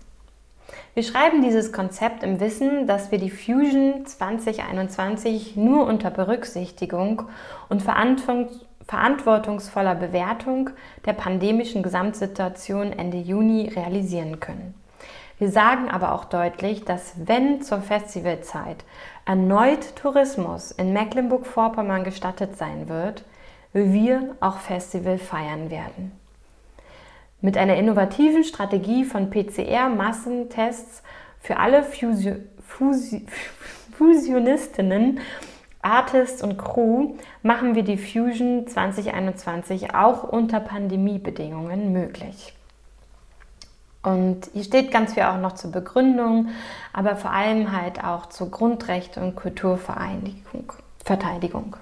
Wir 0.94 1.02
schreiben 1.02 1.42
dieses 1.42 1.72
Konzept 1.72 2.22
im 2.22 2.38
Wissen, 2.40 2.86
dass 2.86 3.10
wir 3.10 3.18
die 3.18 3.30
Fusion 3.30 4.06
2021 4.06 5.56
nur 5.56 5.86
unter 5.86 6.10
Berücksichtigung 6.10 7.24
und 7.68 7.82
verantwortungsvoller 7.82 9.96
Bewertung 9.96 10.70
der 11.04 11.12
pandemischen 11.14 11.82
Gesamtsituation 11.82 12.92
Ende 12.92 13.18
Juni 13.18 13.68
realisieren 13.74 14.38
können. 14.40 14.74
Wir 15.38 15.50
sagen 15.50 15.90
aber 15.90 16.12
auch 16.12 16.26
deutlich, 16.26 16.84
dass 16.84 17.14
wenn 17.26 17.60
zur 17.60 17.82
Festivalzeit 17.82 18.84
erneut 19.24 19.96
Tourismus 19.96 20.70
in 20.70 20.92
Mecklenburg-Vorpommern 20.92 22.04
gestattet 22.04 22.56
sein 22.56 22.88
wird, 22.88 23.24
wir 23.72 24.36
auch 24.40 24.58
Festival 24.58 25.18
feiern 25.18 25.70
werden. 25.70 26.12
Mit 27.40 27.56
einer 27.56 27.76
innovativen 27.76 28.44
Strategie 28.44 29.04
von 29.04 29.30
PCR-Massentests 29.30 31.02
für 31.40 31.58
alle 31.58 31.82
Fusi 31.82 32.36
Fusi 32.66 33.26
Fusionistinnen, 33.96 35.20
Artists 35.82 36.42
und 36.42 36.56
Crew 36.56 37.14
machen 37.42 37.74
wir 37.74 37.82
die 37.82 37.98
Fusion 37.98 38.66
2021 38.66 39.94
auch 39.94 40.24
unter 40.24 40.58
Pandemiebedingungen 40.58 41.92
möglich. 41.92 42.54
Und 44.04 44.48
hier 44.52 44.64
steht 44.64 44.92
ganz 44.92 45.14
viel 45.14 45.22
auch 45.24 45.38
noch 45.38 45.54
zur 45.54 45.72
Begründung, 45.72 46.48
aber 46.92 47.16
vor 47.16 47.32
allem 47.32 47.72
halt 47.72 48.04
auch 48.04 48.26
zur 48.26 48.50
Grundrechte 48.50 49.20
und 49.20 49.34
Kulturverteidigung. 49.34 51.76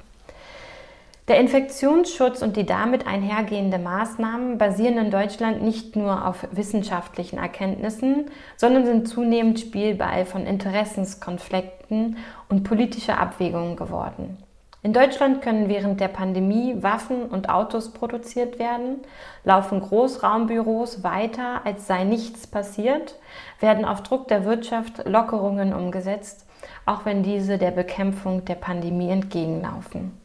Der 1.28 1.38
Infektionsschutz 1.38 2.42
und 2.42 2.56
die 2.56 2.66
damit 2.66 3.06
einhergehenden 3.06 3.82
Maßnahmen 3.82 4.58
basieren 4.58 4.98
in 4.98 5.10
Deutschland 5.10 5.62
nicht 5.62 5.96
nur 5.96 6.26
auf 6.26 6.46
wissenschaftlichen 6.50 7.38
Erkenntnissen, 7.38 8.26
sondern 8.56 8.86
sind 8.86 9.08
zunehmend 9.08 9.60
Spielball 9.60 10.24
von 10.24 10.46
Interessenskonflikten 10.46 12.16
und 12.48 12.64
politischer 12.64 13.18
Abwägungen 13.18 13.76
geworden. 13.76 14.38
In 14.84 14.92
Deutschland 14.92 15.42
können 15.42 15.68
während 15.68 16.00
der 16.00 16.08
Pandemie 16.08 16.82
Waffen 16.82 17.26
und 17.26 17.48
Autos 17.48 17.92
produziert 17.92 18.58
werden, 18.58 19.02
laufen 19.44 19.80
Großraumbüros 19.80 21.04
weiter, 21.04 21.64
als 21.64 21.86
sei 21.86 22.02
nichts 22.02 22.48
passiert, 22.48 23.16
werden 23.60 23.84
auf 23.84 24.02
Druck 24.02 24.26
der 24.26 24.44
Wirtschaft 24.44 25.06
Lockerungen 25.06 25.72
umgesetzt, 25.72 26.46
auch 26.84 27.04
wenn 27.04 27.22
diese 27.22 27.58
der 27.58 27.70
Bekämpfung 27.70 28.44
der 28.44 28.56
Pandemie 28.56 29.10
entgegenlaufen. 29.10 30.18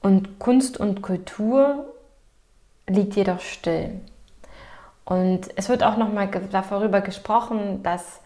Und 0.00 0.38
Kunst 0.38 0.80
und 0.80 1.02
Kultur 1.02 1.84
liegt 2.88 3.16
jedoch 3.16 3.40
still. 3.40 4.00
Und 5.04 5.48
es 5.56 5.68
wird 5.68 5.82
auch 5.82 5.98
nochmal 5.98 6.30
darüber 6.50 7.02
gesprochen, 7.02 7.82
dass 7.82 8.22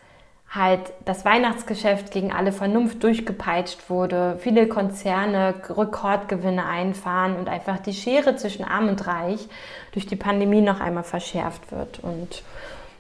halt 0.55 0.93
das 1.05 1.25
Weihnachtsgeschäft 1.25 2.13
gegen 2.13 2.33
alle 2.33 2.53
Vernunft 2.53 3.03
durchgepeitscht 3.03 3.91
wurde, 3.91 4.37
viele 4.41 4.69
Konzerne 4.69 5.55
Rekordgewinne 5.69 6.65
einfahren 6.65 7.37
und 7.37 7.49
einfach 7.49 7.79
die 7.81 7.93
Schere 7.93 8.37
zwischen 8.37 8.65
Arm 8.65 8.89
und 8.89 9.07
Reich 9.07 9.49
durch 9.93 10.07
die 10.07 10.17
Pandemie 10.17 10.61
noch 10.61 10.81
einmal 10.81 11.03
verschärft 11.03 11.73
wird. 11.73 11.99
Und 12.03 12.43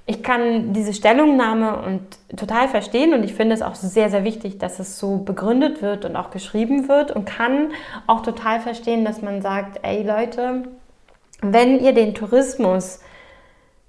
ich 0.06 0.22
kann 0.22 0.72
diese 0.72 0.92
Stellungnahme 0.92 1.78
und 1.78 2.02
total 2.36 2.68
verstehen 2.68 3.14
und 3.14 3.22
ich 3.22 3.34
finde 3.34 3.54
es 3.54 3.62
auch 3.62 3.74
sehr, 3.74 4.10
sehr 4.10 4.24
wichtig, 4.24 4.58
dass 4.58 4.78
es 4.78 4.98
so 4.98 5.18
begründet 5.18 5.80
wird 5.80 6.04
und 6.04 6.16
auch 6.16 6.30
geschrieben 6.30 6.88
wird 6.88 7.10
und 7.10 7.24
kann 7.24 7.70
auch 8.06 8.22
total 8.22 8.60
verstehen, 8.60 9.04
dass 9.04 9.22
man 9.22 9.40
sagt, 9.40 9.80
ey 9.82 10.02
Leute, 10.02 10.64
wenn 11.40 11.80
ihr 11.80 11.94
den 11.94 12.14
Tourismus 12.14 13.00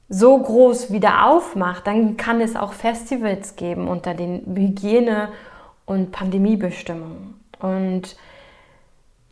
so 0.07 0.37
groß 0.37 0.91
wieder 0.91 1.27
aufmacht, 1.27 1.87
dann 1.87 2.17
kann 2.17 2.41
es 2.41 2.55
auch 2.55 2.73
Festivals 2.73 3.55
geben 3.55 3.87
unter 3.87 4.13
den 4.13 4.55
Hygiene- 4.55 5.29
und 5.85 6.11
Pandemiebestimmungen. 6.11 7.39
Und 7.59 8.15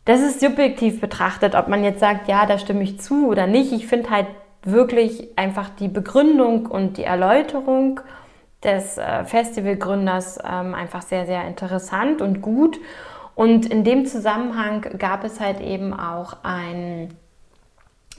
das 0.04 0.20
ist 0.20 0.40
subjektiv 0.40 1.00
betrachtet, 1.00 1.54
ob 1.54 1.68
man 1.68 1.84
jetzt 1.84 2.00
sagt, 2.00 2.28
ja, 2.28 2.46
da 2.46 2.58
stimme 2.58 2.82
ich 2.82 3.00
zu 3.00 3.28
oder 3.28 3.46
nicht. 3.46 3.72
Ich 3.72 3.86
finde 3.86 4.10
halt 4.10 4.26
wirklich 4.62 5.38
einfach 5.38 5.70
die 5.70 5.88
Begründung 5.88 6.66
und 6.66 6.96
die 6.96 7.04
Erläuterung 7.04 8.00
des 8.62 8.98
äh, 8.98 9.24
Festivalgründers 9.24 10.38
ähm, 10.38 10.74
einfach 10.74 11.02
sehr, 11.02 11.26
sehr 11.26 11.46
interessant 11.46 12.20
und 12.20 12.42
gut. 12.42 12.80
Und 13.34 13.66
in 13.66 13.84
dem 13.84 14.06
Zusammenhang 14.06 14.86
gab 14.98 15.24
es 15.24 15.40
halt 15.40 15.60
eben 15.60 15.92
auch 15.92 16.36
einen 16.42 17.16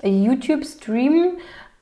YouTube-Stream 0.04 1.38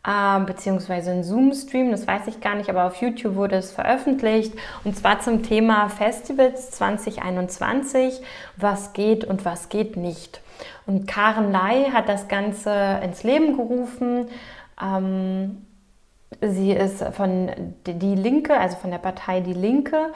äh, 0.05 0.39
beziehungsweise 0.41 1.11
ein 1.11 1.23
Zoom-Stream, 1.23 1.91
das 1.91 2.07
weiß 2.07 2.27
ich 2.27 2.41
gar 2.41 2.55
nicht, 2.55 2.69
aber 2.69 2.85
auf 2.85 3.01
YouTube 3.01 3.35
wurde 3.35 3.55
es 3.55 3.71
veröffentlicht 3.71 4.53
und 4.83 4.97
zwar 4.97 5.19
zum 5.19 5.43
Thema 5.43 5.89
Festivals 5.89 6.71
2021, 6.71 8.21
was 8.57 8.93
geht 8.93 9.25
und 9.25 9.45
was 9.45 9.69
geht 9.69 9.97
nicht. 9.97 10.41
Und 10.85 11.07
Karen 11.07 11.51
Lai 11.51 11.91
hat 11.93 12.09
das 12.09 12.27
Ganze 12.27 12.99
ins 13.03 13.23
Leben 13.23 13.55
gerufen. 13.55 14.27
Ähm, 14.81 15.65
sie 16.41 16.71
ist 16.71 17.03
von 17.13 17.51
Die 17.85 18.15
Linke, 18.15 18.57
also 18.57 18.77
von 18.77 18.91
der 18.91 18.97
Partei 18.97 19.39
Die 19.39 19.53
Linke 19.53 20.11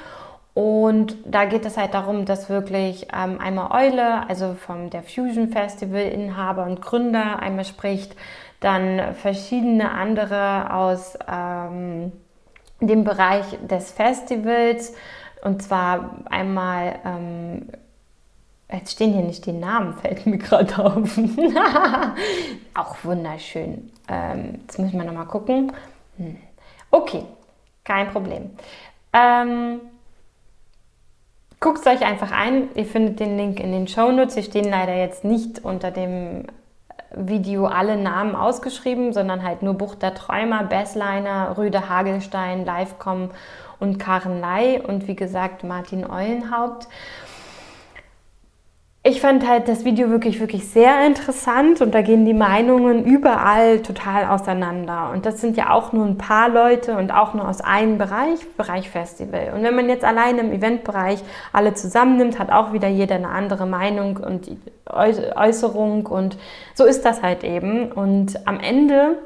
und 0.57 1.17
da 1.23 1.45
geht 1.45 1.67
es 1.67 1.77
halt 1.77 1.93
darum, 1.93 2.25
dass 2.25 2.49
wirklich 2.49 3.09
ähm, 3.15 3.39
einmal 3.39 3.69
Eule, 3.79 4.27
also 4.27 4.55
vom 4.55 4.89
der 4.89 5.03
Fusion 5.03 5.49
Festival 5.49 6.01
Inhaber 6.01 6.65
und 6.65 6.81
Gründer 6.81 7.37
einmal 7.37 7.63
spricht, 7.63 8.15
dann 8.59 9.15
verschiedene 9.15 9.91
andere 9.91 10.73
aus 10.73 11.17
ähm, 11.27 12.11
dem 12.79 13.03
Bereich 13.03 13.45
des 13.67 13.91
Festivals 13.91 14.93
und 15.43 15.61
zwar 15.61 16.23
einmal, 16.29 16.99
ähm, 17.05 17.69
jetzt 18.71 18.93
stehen 18.93 19.13
hier 19.13 19.23
nicht 19.23 19.45
die 19.45 19.51
Namen, 19.51 19.93
fällt 19.93 20.25
mir 20.25 20.37
gerade 20.37 20.77
auf. 20.83 21.17
Auch 22.73 22.95
wunderschön. 23.03 23.91
Ähm, 24.07 24.59
jetzt 24.61 24.79
müssen 24.79 24.97
wir 24.97 25.05
nochmal 25.05 25.27
gucken. 25.27 25.71
Hm. 26.17 26.37
Okay, 26.89 27.23
kein 27.83 28.09
Problem. 28.09 28.51
Ähm, 29.13 29.81
Guckt 31.59 31.79
es 31.79 31.87
euch 31.87 32.05
einfach 32.05 32.31
ein. 32.31 32.69
Ihr 32.75 32.85
findet 32.85 33.19
den 33.19 33.35
Link 33.35 33.59
in 33.59 33.71
den 33.71 33.87
Show 33.87 34.11
Notes. 34.11 34.35
Hier 34.35 34.43
stehen 34.43 34.69
leider 34.69 34.95
jetzt 34.95 35.23
nicht 35.23 35.65
unter 35.65 35.89
dem 35.89 36.45
Video 37.15 37.65
alle 37.65 37.97
Namen 37.97 38.35
ausgeschrieben, 38.35 39.13
sondern 39.13 39.43
halt 39.43 39.61
nur 39.61 39.75
Buch 39.75 39.95
der 39.95 40.13
Träumer, 40.13 40.63
Bessliner, 40.63 41.57
Rüde 41.57 41.89
Hagelstein, 41.89 42.65
Livecom 42.65 43.31
und 43.79 43.97
Karen 43.97 44.41
Ley 44.41 44.81
und 44.81 45.07
wie 45.07 45.15
gesagt 45.15 45.63
Martin 45.63 46.09
Eulenhaupt. 46.09 46.87
Ich 49.07 49.21
fand 49.21 49.47
halt 49.47 49.69
das 49.69 49.85
Video 49.85 50.09
wirklich, 50.09 50.41
wirklich 50.41 50.67
sehr 50.67 51.05
interessant 51.05 51.79
und 51.79 51.95
da 51.95 52.01
gehen 52.01 52.25
die 52.25 52.33
Meinungen 52.33 53.05
überall 53.05 53.81
total 53.81 54.25
auseinander. 54.25 55.11
Und 55.13 55.25
das 55.25 55.39
sind 55.39 55.55
ja 55.55 55.69
auch 55.69 55.93
nur 55.93 56.05
ein 56.05 56.17
paar 56.17 56.49
Leute 56.49 56.97
und 56.97 57.11
auch 57.11 57.33
nur 57.33 57.47
aus 57.47 57.61
einem 57.61 57.97
Bereich, 57.97 58.45
Bereich 58.57 58.89
Festival. 58.89 59.53
Und 59.55 59.63
wenn 59.63 59.75
man 59.75 59.87
jetzt 59.87 60.03
allein 60.03 60.37
im 60.39 60.51
Eventbereich 60.51 61.23
alle 61.53 61.73
zusammennimmt, 61.73 62.37
hat 62.37 62.51
auch 62.51 62.73
wieder 62.73 62.89
jeder 62.89 63.15
eine 63.15 63.29
andere 63.29 63.65
Meinung 63.65 64.17
und 64.17 64.51
Äußerung 64.85 66.05
und 66.05 66.37
so 66.73 66.83
ist 66.83 67.05
das 67.05 67.21
halt 67.21 67.45
eben. 67.45 67.93
Und 67.93 68.45
am 68.45 68.59
Ende 68.59 69.19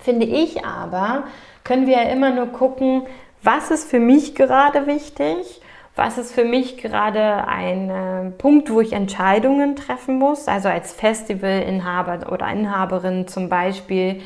finde 0.00 0.24
ich 0.24 0.64
aber, 0.64 1.24
können 1.64 1.86
wir 1.86 1.96
ja 1.96 2.08
immer 2.08 2.30
nur 2.30 2.46
gucken, 2.46 3.02
was 3.42 3.70
ist 3.70 3.90
für 3.90 4.00
mich 4.00 4.34
gerade 4.34 4.86
wichtig 4.86 5.60
was 5.94 6.16
ist 6.16 6.32
für 6.32 6.44
mich 6.44 6.78
gerade 6.78 7.46
ein 7.46 7.90
äh, 7.90 8.30
Punkt, 8.30 8.70
wo 8.70 8.80
ich 8.80 8.92
Entscheidungen 8.92 9.76
treffen 9.76 10.18
muss. 10.18 10.48
Also 10.48 10.68
als 10.68 10.92
Festivalinhaber 10.92 12.32
oder 12.32 12.48
Inhaberin 12.50 13.28
zum 13.28 13.48
Beispiel, 13.48 14.22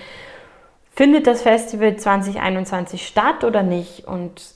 findet 0.97 1.27
das 1.27 1.43
Festival 1.43 1.97
2021 1.97 3.07
statt 3.07 3.45
oder 3.45 3.63
nicht? 3.63 4.07
Und 4.07 4.55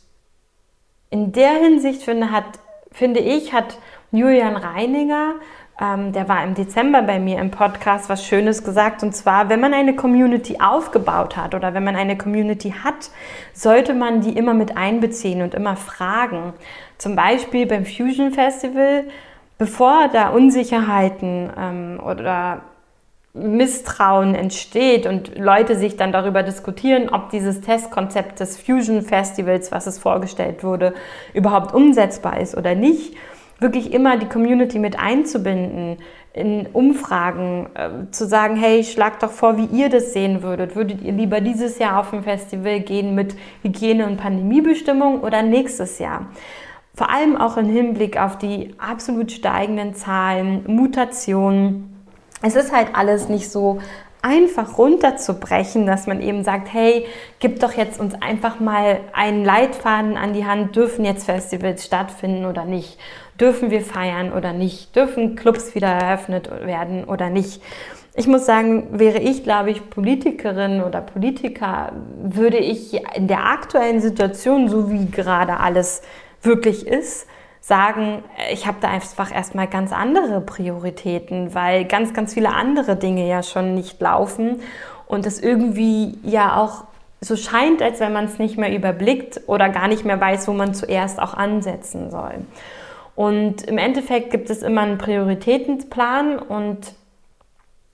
in 1.10 1.32
der 1.32 1.52
Hinsicht 1.52 2.02
finde, 2.02 2.30
hat, 2.30 2.58
finde 2.92 3.20
ich, 3.20 3.52
hat 3.52 3.76
Julian 4.12 4.56
Reiniger 4.56 5.34
ähm, 5.80 6.12
der 6.12 6.28
war 6.28 6.44
im 6.44 6.54
Dezember 6.54 7.02
bei 7.02 7.18
mir 7.18 7.38
im 7.38 7.50
Podcast, 7.50 8.08
was 8.08 8.24
Schönes 8.24 8.64
gesagt. 8.64 9.02
Und 9.02 9.16
zwar, 9.16 9.48
wenn 9.48 9.60
man 9.60 9.72
eine 9.72 9.96
Community 9.96 10.58
aufgebaut 10.60 11.36
hat 11.36 11.54
oder 11.54 11.72
wenn 11.72 11.84
man 11.84 11.96
eine 11.96 12.18
Community 12.18 12.74
hat, 12.84 13.10
sollte 13.54 13.94
man 13.94 14.20
die 14.20 14.36
immer 14.36 14.52
mit 14.52 14.76
einbeziehen 14.76 15.42
und 15.42 15.54
immer 15.54 15.76
fragen. 15.76 16.52
Zum 16.98 17.16
Beispiel 17.16 17.66
beim 17.66 17.86
Fusion 17.86 18.32
Festival, 18.32 19.04
bevor 19.56 20.08
da 20.12 20.28
Unsicherheiten 20.28 21.50
ähm, 21.58 22.00
oder 22.04 22.60
Misstrauen 23.32 24.34
entsteht 24.34 25.06
und 25.06 25.38
Leute 25.38 25.76
sich 25.76 25.96
dann 25.96 26.10
darüber 26.10 26.42
diskutieren, 26.42 27.08
ob 27.08 27.30
dieses 27.30 27.60
Testkonzept 27.60 28.40
des 28.40 28.60
Fusion 28.60 29.02
Festivals, 29.02 29.70
was 29.70 29.86
es 29.86 29.98
vorgestellt 29.98 30.64
wurde, 30.64 30.94
überhaupt 31.32 31.72
umsetzbar 31.72 32.40
ist 32.40 32.56
oder 32.56 32.74
nicht 32.74 33.14
wirklich 33.60 33.92
immer 33.92 34.16
die 34.16 34.28
Community 34.28 34.78
mit 34.78 34.98
einzubinden, 34.98 35.98
in 36.32 36.66
Umfragen 36.72 37.68
äh, 37.74 38.10
zu 38.10 38.26
sagen, 38.26 38.56
hey, 38.56 38.84
schlagt 38.84 39.22
doch 39.22 39.32
vor, 39.32 39.56
wie 39.56 39.66
ihr 39.66 39.88
das 39.88 40.12
sehen 40.12 40.42
würdet. 40.42 40.76
Würdet 40.76 41.02
ihr 41.02 41.12
lieber 41.12 41.40
dieses 41.40 41.78
Jahr 41.78 41.98
auf 41.98 42.12
ein 42.12 42.22
Festival 42.22 42.80
gehen 42.80 43.14
mit 43.14 43.34
Hygiene- 43.62 44.06
und 44.06 44.16
Pandemiebestimmung 44.16 45.20
oder 45.22 45.42
nächstes 45.42 45.98
Jahr? 45.98 46.26
Vor 46.94 47.10
allem 47.10 47.36
auch 47.36 47.56
im 47.56 47.68
Hinblick 47.68 48.20
auf 48.20 48.38
die 48.38 48.74
absolut 48.78 49.32
steigenden 49.32 49.94
Zahlen, 49.94 50.64
Mutationen. 50.66 52.06
Es 52.42 52.56
ist 52.56 52.72
halt 52.72 52.88
alles 52.94 53.28
nicht 53.28 53.50
so 53.50 53.80
einfach 54.22 54.78
runterzubrechen, 54.78 55.86
dass 55.86 56.06
man 56.06 56.20
eben 56.20 56.44
sagt, 56.44 56.72
hey, 56.72 57.06
gib 57.38 57.60
doch 57.60 57.72
jetzt 57.72 57.98
uns 57.98 58.14
einfach 58.20 58.60
mal 58.60 59.00
einen 59.12 59.44
Leitfaden 59.44 60.16
an 60.16 60.32
die 60.32 60.46
Hand, 60.46 60.76
dürfen 60.76 61.04
jetzt 61.04 61.24
Festivals 61.24 61.84
stattfinden 61.84 62.44
oder 62.44 62.64
nicht, 62.64 62.98
Dürfen 63.40 63.70
wir 63.70 63.80
feiern 63.80 64.34
oder 64.34 64.52
nicht? 64.52 64.94
Dürfen 64.94 65.34
Clubs 65.34 65.74
wieder 65.74 65.88
eröffnet 65.88 66.50
werden 66.50 67.04
oder 67.04 67.30
nicht? 67.30 67.62
Ich 68.14 68.26
muss 68.26 68.44
sagen, 68.44 68.88
wäre 68.98 69.18
ich, 69.18 69.44
glaube 69.44 69.70
ich, 69.70 69.88
Politikerin 69.88 70.82
oder 70.82 71.00
Politiker, 71.00 71.92
würde 72.22 72.58
ich 72.58 73.00
in 73.16 73.28
der 73.28 73.46
aktuellen 73.46 74.02
Situation, 74.02 74.68
so 74.68 74.90
wie 74.90 75.10
gerade 75.10 75.58
alles 75.58 76.02
wirklich 76.42 76.86
ist, 76.86 77.26
sagen, 77.60 78.24
ich 78.52 78.66
habe 78.66 78.78
da 78.80 78.88
einfach 78.88 79.34
erstmal 79.34 79.66
ganz 79.66 79.92
andere 79.92 80.40
Prioritäten, 80.40 81.54
weil 81.54 81.84
ganz, 81.84 82.14
ganz 82.14 82.34
viele 82.34 82.50
andere 82.50 82.96
Dinge 82.96 83.28
ja 83.28 83.42
schon 83.42 83.74
nicht 83.74 84.00
laufen 84.00 84.62
und 85.06 85.26
es 85.26 85.40
irgendwie 85.40 86.18
ja 86.22 86.56
auch 86.56 86.84
so 87.20 87.36
scheint, 87.36 87.82
als 87.82 88.00
wenn 88.00 88.12
man 88.12 88.24
es 88.24 88.38
nicht 88.38 88.56
mehr 88.56 88.74
überblickt 88.74 89.42
oder 89.46 89.68
gar 89.68 89.88
nicht 89.88 90.04
mehr 90.04 90.20
weiß, 90.20 90.48
wo 90.48 90.52
man 90.52 90.72
zuerst 90.72 91.20
auch 91.20 91.34
ansetzen 91.34 92.10
soll. 92.10 92.46
Und 93.14 93.62
im 93.64 93.76
Endeffekt 93.76 94.30
gibt 94.30 94.48
es 94.48 94.62
immer 94.62 94.80
einen 94.80 94.96
Prioritätenplan 94.96 96.38
und 96.38 96.94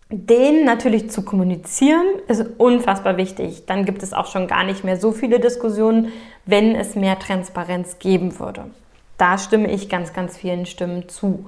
den 0.09 0.65
natürlich 0.65 1.11
zu 1.11 1.23
kommunizieren 1.23 2.07
ist 2.29 2.47
unfassbar 2.59 3.17
wichtig. 3.17 3.67
Dann 3.67 3.85
gibt 3.85 4.05
es 4.05 4.13
auch 4.13 4.27
schon 4.27 4.47
gar 4.47 4.63
nicht 4.63 4.85
mehr 4.85 4.99
so 4.99 5.11
viele 5.11 5.41
Diskussionen, 5.41 6.13
wenn 6.45 6.77
es 6.77 6.95
mehr 6.95 7.19
Transparenz 7.19 7.99
geben 7.99 8.39
würde. 8.39 8.67
Da 9.19 9.39
stimme 9.39 9.71
ich 9.71 9.89
ganz, 9.89 10.13
ganz 10.13 10.37
vielen 10.37 10.67
Stimmen 10.67 11.09
zu. 11.09 11.47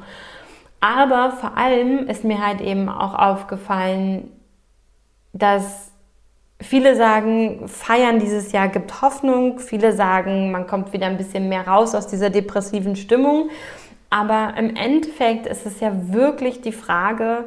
Aber 0.80 1.32
vor 1.32 1.56
allem 1.56 2.06
ist 2.06 2.24
mir 2.24 2.44
halt 2.44 2.60
eben 2.60 2.88
auch 2.88 3.14
aufgefallen, 3.14 4.30
dass 5.32 5.88
Viele 6.60 6.96
sagen, 6.96 7.68
feiern 7.68 8.18
dieses 8.18 8.50
Jahr 8.50 8.66
gibt 8.66 9.00
Hoffnung. 9.00 9.60
Viele 9.60 9.92
sagen, 9.92 10.50
man 10.50 10.66
kommt 10.66 10.92
wieder 10.92 11.06
ein 11.06 11.16
bisschen 11.16 11.48
mehr 11.48 11.68
raus 11.68 11.94
aus 11.94 12.08
dieser 12.08 12.30
depressiven 12.30 12.96
Stimmung. 12.96 13.50
Aber 14.10 14.54
im 14.56 14.74
Endeffekt 14.74 15.46
ist 15.46 15.66
es 15.66 15.78
ja 15.78 15.92
wirklich 16.12 16.60
die 16.60 16.72
Frage, 16.72 17.44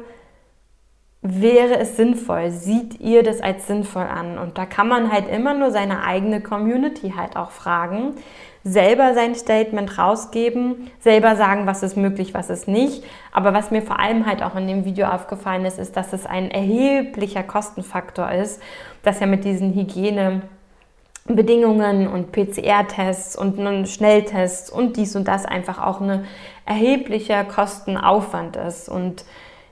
wäre 1.20 1.76
es 1.78 1.96
sinnvoll? 1.96 2.50
Sieht 2.50 3.00
ihr 3.00 3.22
das 3.22 3.42
als 3.42 3.66
sinnvoll 3.66 4.04
an? 4.06 4.38
Und 4.38 4.56
da 4.56 4.64
kann 4.64 4.88
man 4.88 5.12
halt 5.12 5.28
immer 5.28 5.52
nur 5.52 5.72
seine 5.72 6.04
eigene 6.04 6.40
Community 6.40 7.12
halt 7.14 7.36
auch 7.36 7.50
fragen, 7.50 8.14
selber 8.64 9.14
sein 9.14 9.34
Statement 9.34 9.98
rausgeben, 9.98 10.90
selber 11.00 11.36
sagen, 11.36 11.66
was 11.66 11.82
ist 11.82 11.96
möglich, 11.96 12.32
was 12.32 12.48
ist 12.48 12.68
nicht. 12.68 13.04
Aber 13.32 13.52
was 13.52 13.70
mir 13.70 13.82
vor 13.82 13.98
allem 13.98 14.26
halt 14.26 14.42
auch 14.42 14.54
in 14.54 14.68
dem 14.68 14.84
Video 14.84 15.06
aufgefallen 15.06 15.64
ist, 15.64 15.78
ist, 15.78 15.96
dass 15.96 16.12
es 16.12 16.26
ein 16.26 16.50
erheblicher 16.50 17.42
Kostenfaktor 17.42 18.30
ist, 18.30 18.62
dass 19.02 19.20
ja 19.20 19.26
mit 19.26 19.44
diesen 19.44 19.74
Hygiene 19.74 20.42
Bedingungen 21.24 22.08
und 22.08 22.32
PCR-Tests 22.32 23.36
und 23.36 23.88
Schnelltests 23.88 24.70
und 24.70 24.96
dies 24.96 25.14
und 25.14 25.28
das 25.28 25.44
einfach 25.44 25.80
auch 25.80 26.00
ein 26.00 26.24
erheblicher 26.66 27.44
Kostenaufwand 27.44 28.56
ist. 28.56 28.88
Und 28.88 29.24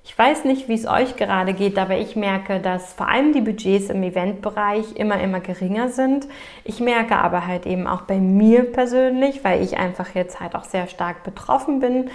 ich 0.03 0.19
weiß 0.19 0.45
nicht, 0.45 0.69
wie 0.69 0.75
es 0.75 0.87
euch 0.87 1.17
gerade 1.17 1.53
geht, 1.53 1.79
aber 1.79 1.99
ich 1.99 2.17
merke, 2.17 2.61
dass 2.61 2.93
vor 2.95 3.09
allem 3.09 3.33
die 3.33 3.43
Budgets 3.43 3.91
im 3.91 4.03
Eventbereich 4.03 4.97
immer, 4.97 5.21
immer 5.21 5.41
geringer 5.41 5.91
sind. 5.91 6.27
Ich 6.65 6.81
merke 6.81 7.17
aber 7.17 7.47
halt 7.47 7.67
eben 7.67 7.87
auch 7.87 8.03
bei 8.03 8.19
mir 8.19 8.65
persönlich, 8.73 9.45
weil 9.45 9.63
ich 9.63 9.77
einfach 9.77 10.15
jetzt 10.15 10.41
halt 10.41 10.55
auch 10.55 10.65
sehr 10.65 10.87
stark 10.87 11.23
betroffen 11.23 11.81
bin 11.81 12.11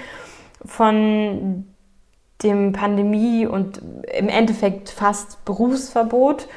von 0.65 1.65
dem 2.43 2.74
Pandemie 2.74 3.45
und 3.45 3.82
im 4.17 4.30
Endeffekt 4.30 4.89
fast 4.89 5.45
Berufsverbot, 5.45 6.48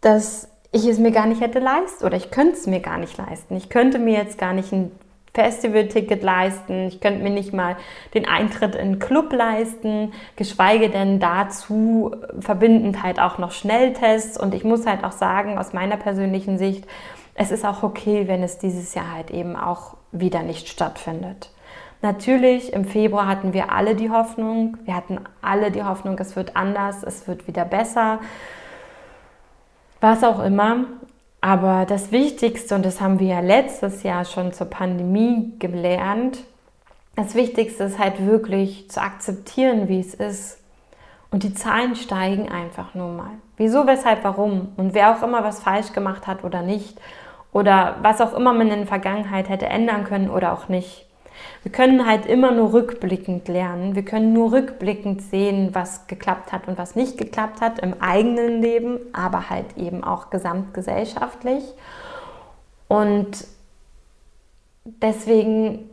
dass 0.00 0.48
ich 0.72 0.86
es 0.86 0.98
mir 0.98 1.12
gar 1.12 1.26
nicht 1.26 1.40
hätte 1.40 1.60
leisten 1.60 2.04
oder 2.04 2.16
ich 2.16 2.30
könnte 2.30 2.54
es 2.54 2.66
mir 2.66 2.80
gar 2.80 2.98
nicht 2.98 3.16
leisten. 3.16 3.56
Ich 3.56 3.68
könnte 3.68 4.00
mir 4.00 4.18
jetzt 4.18 4.36
gar 4.36 4.52
nicht 4.52 4.72
ein 4.72 4.90
Festivalticket 5.34 6.22
leisten, 6.22 6.86
ich 6.86 7.00
könnte 7.00 7.22
mir 7.22 7.30
nicht 7.30 7.52
mal 7.52 7.76
den 8.14 8.26
Eintritt 8.26 8.76
in 8.76 8.80
einen 8.80 8.98
Club 9.00 9.32
leisten, 9.32 10.12
geschweige 10.36 10.90
denn 10.90 11.18
dazu 11.18 12.14
verbindend 12.38 13.02
halt 13.02 13.18
auch 13.18 13.38
noch 13.38 13.50
Schnelltests. 13.50 14.38
Und 14.38 14.54
ich 14.54 14.62
muss 14.62 14.86
halt 14.86 15.02
auch 15.02 15.12
sagen, 15.12 15.58
aus 15.58 15.72
meiner 15.72 15.96
persönlichen 15.96 16.56
Sicht, 16.56 16.86
es 17.34 17.50
ist 17.50 17.64
auch 17.64 17.82
okay, 17.82 18.28
wenn 18.28 18.44
es 18.44 18.58
dieses 18.58 18.94
Jahr 18.94 19.12
halt 19.12 19.32
eben 19.32 19.56
auch 19.56 19.96
wieder 20.12 20.42
nicht 20.42 20.68
stattfindet. 20.68 21.50
Natürlich, 22.00 22.72
im 22.72 22.84
Februar 22.84 23.26
hatten 23.26 23.52
wir 23.54 23.72
alle 23.72 23.96
die 23.96 24.10
Hoffnung, 24.10 24.76
wir 24.84 24.94
hatten 24.94 25.18
alle 25.42 25.72
die 25.72 25.82
Hoffnung, 25.82 26.16
es 26.18 26.36
wird 26.36 26.54
anders, 26.54 27.02
es 27.02 27.26
wird 27.26 27.48
wieder 27.48 27.64
besser, 27.64 28.20
was 30.00 30.22
auch 30.22 30.44
immer. 30.44 30.84
Aber 31.44 31.84
das 31.84 32.10
Wichtigste, 32.10 32.74
und 32.74 32.86
das 32.86 33.02
haben 33.02 33.20
wir 33.20 33.26
ja 33.26 33.40
letztes 33.40 34.02
Jahr 34.02 34.24
schon 34.24 34.54
zur 34.54 34.66
Pandemie 34.66 35.52
gelernt, 35.58 36.38
das 37.16 37.34
Wichtigste 37.34 37.84
ist 37.84 37.98
halt 37.98 38.24
wirklich 38.24 38.90
zu 38.90 39.02
akzeptieren, 39.02 39.86
wie 39.90 40.00
es 40.00 40.14
ist. 40.14 40.58
Und 41.30 41.42
die 41.42 41.52
Zahlen 41.52 41.96
steigen 41.96 42.50
einfach 42.50 42.94
nur 42.94 43.10
mal. 43.10 43.32
Wieso, 43.58 43.86
weshalb, 43.86 44.24
warum? 44.24 44.72
Und 44.78 44.94
wer 44.94 45.14
auch 45.14 45.22
immer 45.22 45.44
was 45.44 45.60
falsch 45.60 45.92
gemacht 45.92 46.26
hat 46.26 46.44
oder 46.44 46.62
nicht. 46.62 46.98
Oder 47.52 47.96
was 48.00 48.22
auch 48.22 48.32
immer 48.32 48.54
man 48.54 48.70
in 48.70 48.78
der 48.78 48.86
Vergangenheit 48.86 49.50
hätte 49.50 49.66
ändern 49.66 50.04
können 50.04 50.30
oder 50.30 50.54
auch 50.54 50.68
nicht. 50.68 51.04
Wir 51.62 51.72
können 51.72 52.06
halt 52.06 52.26
immer 52.26 52.50
nur 52.52 52.72
rückblickend 52.72 53.48
lernen. 53.48 53.94
Wir 53.94 54.04
können 54.04 54.32
nur 54.32 54.52
rückblickend 54.52 55.22
sehen, 55.22 55.70
was 55.72 56.06
geklappt 56.06 56.52
hat 56.52 56.68
und 56.68 56.78
was 56.78 56.94
nicht 56.94 57.16
geklappt 57.18 57.60
hat 57.60 57.78
im 57.78 58.00
eigenen 58.00 58.60
Leben, 58.60 58.98
aber 59.12 59.50
halt 59.50 59.76
eben 59.76 60.04
auch 60.04 60.30
gesamtgesellschaftlich. 60.30 61.64
Und 62.88 63.46
deswegen 64.84 65.90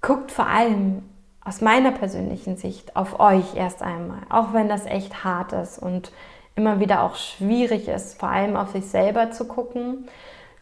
guckt 0.00 0.30
vor 0.30 0.46
allem 0.46 1.02
aus 1.44 1.60
meiner 1.60 1.92
persönlichen 1.92 2.56
Sicht 2.56 2.96
auf 2.96 3.20
euch 3.20 3.54
erst 3.54 3.82
einmal, 3.82 4.20
auch 4.28 4.52
wenn 4.52 4.68
das 4.68 4.84
echt 4.84 5.24
hart 5.24 5.52
ist 5.52 5.78
und 5.78 6.12
immer 6.56 6.80
wieder 6.80 7.02
auch 7.02 7.16
schwierig 7.16 7.86
ist, 7.88 8.18
vor 8.18 8.30
allem 8.30 8.56
auf 8.56 8.72
sich 8.72 8.86
selber 8.86 9.30
zu 9.30 9.46
gucken. 9.46 10.08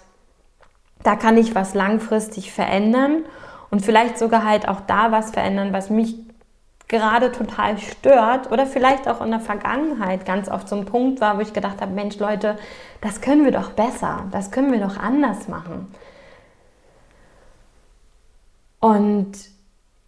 da 1.01 1.15
kann 1.15 1.37
ich 1.37 1.55
was 1.55 1.73
langfristig 1.73 2.51
verändern 2.51 3.23
und 3.71 3.85
vielleicht 3.85 4.19
sogar 4.19 4.43
halt 4.43 4.67
auch 4.67 4.81
da 4.81 5.13
was 5.13 5.31
verändern, 5.31 5.71
was 5.71 5.89
mich 5.89 6.17
gerade 6.89 7.31
total 7.31 7.77
stört 7.77 8.51
oder 8.51 8.65
vielleicht 8.65 9.07
auch 9.07 9.21
in 9.21 9.31
der 9.31 9.39
Vergangenheit 9.39 10.25
ganz 10.25 10.49
oft 10.49 10.67
so 10.67 10.75
ein 10.75 10.83
Punkt 10.83 11.21
war, 11.21 11.37
wo 11.37 11.41
ich 11.41 11.53
gedacht 11.53 11.79
habe, 11.81 11.93
Mensch 11.93 12.19
Leute, 12.19 12.57
das 12.99 13.21
können 13.21 13.45
wir 13.45 13.51
doch 13.53 13.71
besser, 13.71 14.25
das 14.31 14.51
können 14.51 14.73
wir 14.73 14.81
doch 14.81 14.97
anders 14.97 15.47
machen. 15.47 15.87
Und 18.81 19.37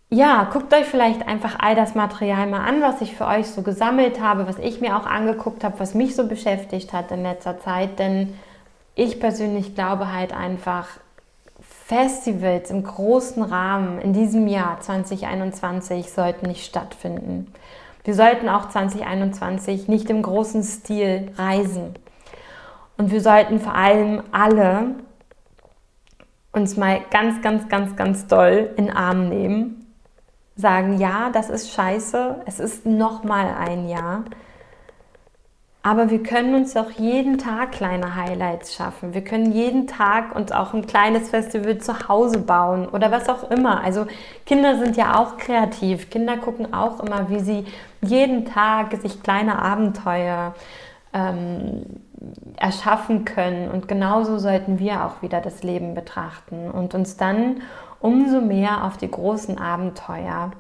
ja, 0.09 0.45
guckt 0.51 0.73
euch 0.73 0.85
vielleicht 0.85 1.27
einfach 1.27 1.57
all 1.59 1.75
das 1.75 1.93
Material 1.93 2.47
mal 2.47 2.65
an, 2.65 2.81
was 2.81 3.01
ich 3.01 3.15
für 3.15 3.27
euch 3.27 3.47
so 3.47 3.61
gesammelt 3.61 4.21
habe, 4.21 4.47
was 4.47 4.57
ich 4.57 4.79
mir 4.79 4.97
auch 4.97 5.05
angeguckt 5.05 5.63
habe, 5.63 5.79
was 5.79 5.93
mich 5.93 6.15
so 6.15 6.27
beschäftigt 6.27 6.93
hat 6.93 7.11
in 7.11 7.23
letzter 7.23 7.59
Zeit. 7.59 7.99
Denn 7.99 8.33
ich 8.95 9.19
persönlich 9.19 9.75
glaube 9.75 10.11
halt 10.13 10.33
einfach, 10.33 10.87
Festivals 11.87 12.69
im 12.69 12.83
großen 12.83 13.41
Rahmen 13.43 13.99
in 13.99 14.11
diesem 14.11 14.47
Jahr 14.47 14.79
2021 14.81 16.11
sollten 16.11 16.47
nicht 16.47 16.65
stattfinden. 16.65 17.53
Wir 18.03 18.13
sollten 18.13 18.49
auch 18.49 18.69
2021 18.69 19.87
nicht 19.87 20.09
im 20.09 20.21
großen 20.21 20.63
Stil 20.63 21.31
reisen. 21.37 21.93
Und 22.97 23.11
wir 23.11 23.21
sollten 23.21 23.59
vor 23.59 23.73
allem 23.73 24.23
alle 24.31 24.95
uns 26.51 26.75
mal 26.75 27.01
ganz, 27.09 27.41
ganz, 27.41 27.69
ganz, 27.69 27.95
ganz 27.95 28.27
doll 28.27 28.69
in 28.75 28.89
Arm 28.89 29.29
nehmen, 29.29 29.76
sagen, 30.57 30.97
ja, 30.99 31.29
das 31.31 31.49
ist 31.49 31.71
scheiße, 31.71 32.41
es 32.45 32.59
ist 32.59 32.85
noch 32.85 33.23
mal 33.23 33.55
ein 33.57 33.87
Jahr, 33.87 34.23
aber 35.87 36.09
wir 36.09 36.21
können 36.21 36.53
uns 36.53 36.75
auch 36.75 36.91
jeden 36.91 37.37
Tag 37.37 37.71
kleine 37.71 38.15
Highlights 38.15 38.75
schaffen. 38.75 39.13
Wir 39.13 39.23
können 39.23 39.53
jeden 39.53 39.87
Tag 39.87 40.35
uns 40.35 40.51
auch 40.51 40.73
ein 40.73 40.85
kleines 40.85 41.29
Festival 41.29 41.77
zu 41.77 42.09
Hause 42.09 42.39
bauen 42.39 42.89
oder 42.89 43.09
was 43.09 43.29
auch 43.29 43.49
immer. 43.49 43.81
Also 43.85 44.05
Kinder 44.45 44.77
sind 44.77 44.97
ja 44.97 45.17
auch 45.17 45.37
kreativ. 45.37 46.09
Kinder 46.09 46.35
gucken 46.35 46.73
auch 46.73 46.99
immer, 46.99 47.29
wie 47.29 47.39
sie 47.39 47.65
jeden 48.01 48.43
Tag 48.43 48.97
sich 49.01 49.23
kleine 49.23 49.61
Abenteuer 49.61 50.55
ähm, 51.13 51.83
erschaffen 52.57 53.23
können. 53.23 53.71
Und 53.71 53.87
genauso 53.87 54.39
sollten 54.39 54.79
wir 54.79 55.05
auch 55.05 55.21
wieder 55.21 55.39
das 55.39 55.63
Leben 55.63 55.93
betrachten 55.93 56.69
und 56.69 56.95
uns 56.95 57.15
dann 57.15 57.61
umso 57.99 58.41
mehr 58.41 58.83
auf 58.83 58.97
die 58.97 59.09
großen 59.09 59.57
Abenteuer 59.57 60.51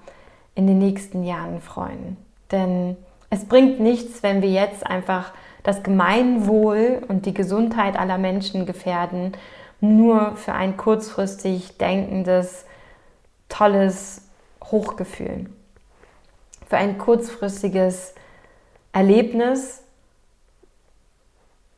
in 0.55 0.67
den 0.67 0.79
nächsten 0.79 1.23
Jahren 1.23 1.61
freuen. 1.61 2.17
Denn 2.51 2.97
es 3.29 3.45
bringt 3.45 3.79
nichts, 3.79 4.23
wenn 4.23 4.41
wir 4.41 4.49
jetzt 4.49 4.85
einfach 4.85 5.33
das 5.63 5.83
Gemeinwohl 5.83 7.03
und 7.07 7.25
die 7.25 7.33
Gesundheit 7.33 7.99
aller 7.99 8.17
Menschen 8.17 8.65
gefährden, 8.65 9.33
nur 9.81 10.35
für 10.35 10.53
ein 10.53 10.77
kurzfristig 10.77 11.77
denkendes, 11.77 12.65
tolles 13.49 14.29
Hochgefühl. 14.63 15.49
Für 16.67 16.77
ein 16.77 16.97
kurzfristiges 16.97 18.13
Erlebnis, 18.91 19.83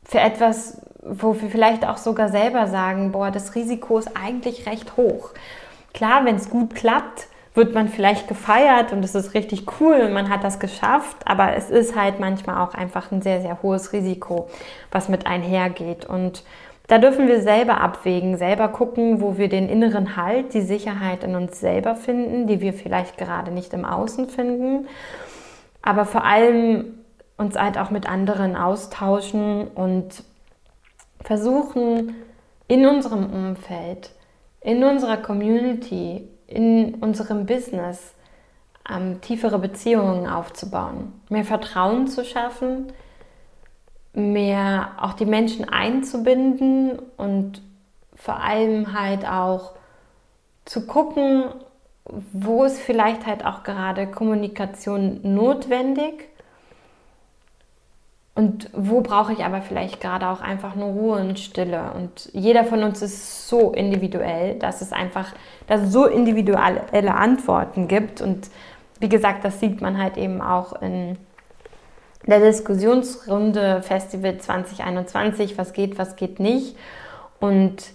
für 0.04 0.20
etwas, 0.20 0.80
wo 1.02 1.40
wir 1.40 1.48
vielleicht 1.48 1.86
auch 1.86 1.96
sogar 1.96 2.28
selber 2.28 2.66
sagen, 2.66 3.12
boah, 3.12 3.30
das 3.30 3.54
Risiko 3.54 3.98
ist 3.98 4.10
eigentlich 4.16 4.66
recht 4.66 4.96
hoch. 4.96 5.30
Klar, 5.92 6.24
wenn 6.24 6.36
es 6.36 6.50
gut 6.50 6.74
klappt, 6.74 7.28
wird 7.54 7.74
man 7.74 7.88
vielleicht 7.88 8.28
gefeiert 8.28 8.92
und 8.92 9.04
es 9.04 9.14
ist 9.14 9.34
richtig 9.34 9.66
cool 9.80 10.00
und 10.00 10.12
man 10.12 10.28
hat 10.28 10.44
das 10.44 10.60
geschafft, 10.60 11.16
aber 11.24 11.56
es 11.56 11.68
ist 11.68 11.96
halt 11.96 12.20
manchmal 12.20 12.64
auch 12.64 12.74
einfach 12.74 13.10
ein 13.10 13.22
sehr, 13.22 13.40
sehr 13.40 13.60
hohes 13.62 13.92
Risiko, 13.92 14.48
was 14.92 15.08
mit 15.08 15.26
einhergeht. 15.26 16.04
Und 16.04 16.44
da 16.86 16.98
dürfen 16.98 17.26
wir 17.26 17.42
selber 17.42 17.80
abwägen, 17.80 18.36
selber 18.36 18.68
gucken, 18.68 19.20
wo 19.20 19.36
wir 19.36 19.48
den 19.48 19.68
inneren 19.68 20.16
Halt, 20.16 20.54
die 20.54 20.60
Sicherheit 20.60 21.24
in 21.24 21.34
uns 21.34 21.58
selber 21.58 21.96
finden, 21.96 22.46
die 22.46 22.60
wir 22.60 22.72
vielleicht 22.72 23.18
gerade 23.18 23.50
nicht 23.50 23.72
im 23.72 23.84
Außen 23.84 24.28
finden. 24.28 24.86
Aber 25.82 26.04
vor 26.04 26.24
allem 26.24 27.00
uns 27.36 27.56
halt 27.58 27.78
auch 27.78 27.90
mit 27.90 28.08
anderen 28.08 28.54
austauschen 28.54 29.66
und 29.68 30.22
versuchen 31.22 32.14
in 32.68 32.86
unserem 32.86 33.30
Umfeld, 33.32 34.10
in 34.60 34.84
unserer 34.84 35.16
Community, 35.16 36.28
in 36.46 36.94
unserem 36.96 37.46
Business 37.46 38.14
ähm, 38.88 39.20
tiefere 39.20 39.58
Beziehungen 39.58 40.28
aufzubauen, 40.28 41.20
mehr 41.28 41.44
Vertrauen 41.44 42.06
zu 42.06 42.24
schaffen, 42.24 42.92
mehr 44.12 44.92
auch 45.00 45.14
die 45.14 45.26
Menschen 45.26 45.68
einzubinden 45.68 46.98
und 47.16 47.62
vor 48.14 48.40
allem 48.40 48.92
halt 48.98 49.26
auch 49.26 49.72
zu 50.64 50.86
gucken, 50.86 51.44
wo 52.32 52.64
ist 52.64 52.80
vielleicht 52.80 53.26
halt 53.26 53.44
auch 53.44 53.62
gerade 53.62 54.10
Kommunikation 54.10 55.20
notwendig 55.22 56.29
und 58.40 58.70
wo 58.72 59.02
brauche 59.02 59.34
ich 59.34 59.44
aber 59.44 59.60
vielleicht 59.60 60.00
gerade 60.00 60.26
auch 60.26 60.40
einfach 60.40 60.74
nur 60.74 60.88
Ruhe 60.88 61.20
und 61.20 61.38
Stille? 61.38 61.92
Und 61.94 62.30
jeder 62.32 62.64
von 62.64 62.82
uns 62.82 63.02
ist 63.02 63.46
so 63.46 63.72
individuell, 63.72 64.54
dass 64.54 64.80
es 64.80 64.92
einfach, 64.92 65.34
dass 65.66 65.82
es 65.82 65.92
so 65.92 66.06
individuelle 66.06 67.14
Antworten 67.14 67.86
gibt. 67.86 68.22
Und 68.22 68.48
wie 68.98 69.10
gesagt, 69.10 69.44
das 69.44 69.60
sieht 69.60 69.82
man 69.82 70.02
halt 70.02 70.16
eben 70.16 70.40
auch 70.40 70.80
in 70.80 71.18
der 72.26 72.40
Diskussionsrunde 72.40 73.82
Festival 73.82 74.38
2021, 74.38 75.58
was 75.58 75.74
geht, 75.74 75.98
was 75.98 76.16
geht 76.16 76.40
nicht. 76.40 76.78
Und 77.40 77.92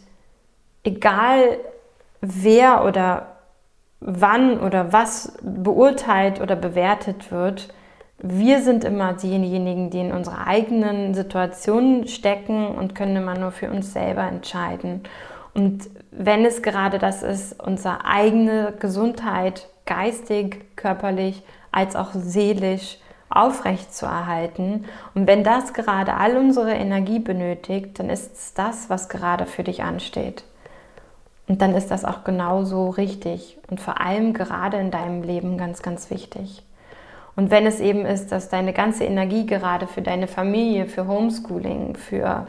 egal 0.83 1.57
wer 2.21 2.85
oder 2.85 3.29
wann 3.99 4.59
oder 4.59 4.93
was 4.93 5.39
beurteilt 5.41 6.39
oder 6.39 6.55
bewertet 6.55 7.31
wird, 7.31 7.73
wir 8.19 8.61
sind 8.61 8.83
immer 8.83 9.13
diejenigen, 9.13 9.89
die 9.89 9.99
in 9.99 10.11
unserer 10.11 10.47
eigenen 10.47 11.13
Situation 11.13 12.07
stecken 12.07 12.67
und 12.67 12.95
können 12.95 13.17
immer 13.17 13.37
nur 13.37 13.51
für 13.51 13.69
uns 13.69 13.93
selber 13.93 14.23
entscheiden. 14.23 15.01
Und 15.53 15.89
wenn 16.11 16.45
es 16.45 16.61
gerade 16.61 16.97
das 16.97 17.23
ist, 17.23 17.61
unsere 17.61 18.05
eigene 18.05 18.73
Gesundheit 18.79 19.67
geistig, 19.85 20.75
körperlich 20.75 21.43
als 21.71 21.95
auch 21.95 22.11
seelisch 22.13 22.97
aufrecht 23.29 23.93
zu 23.93 24.05
erhalten. 24.05 24.85
Und 25.13 25.27
wenn 25.27 25.43
das 25.43 25.73
gerade 25.73 26.15
all 26.15 26.37
unsere 26.37 26.73
Energie 26.73 27.19
benötigt, 27.19 27.99
dann 27.99 28.09
ist 28.09 28.33
es 28.33 28.53
das, 28.53 28.89
was 28.89 29.09
gerade 29.09 29.45
für 29.45 29.63
dich 29.63 29.83
ansteht. 29.83 30.43
Und 31.47 31.61
dann 31.61 31.75
ist 31.75 31.91
das 31.91 32.05
auch 32.05 32.23
genauso 32.23 32.89
richtig 32.89 33.57
und 33.69 33.79
vor 33.79 34.01
allem 34.01 34.33
gerade 34.33 34.77
in 34.77 34.89
deinem 34.89 35.21
Leben 35.21 35.57
ganz, 35.57 35.81
ganz 35.81 36.09
wichtig. 36.09 36.63
Und 37.35 37.51
wenn 37.51 37.65
es 37.65 37.79
eben 37.79 38.05
ist, 38.05 38.31
dass 38.31 38.49
deine 38.49 38.71
ganze 38.73 39.03
Energie 39.03 39.45
gerade 39.45 39.87
für 39.87 40.01
deine 40.01 40.27
Familie, 40.27 40.85
für 40.85 41.07
Homeschooling, 41.07 41.95
für 41.95 42.47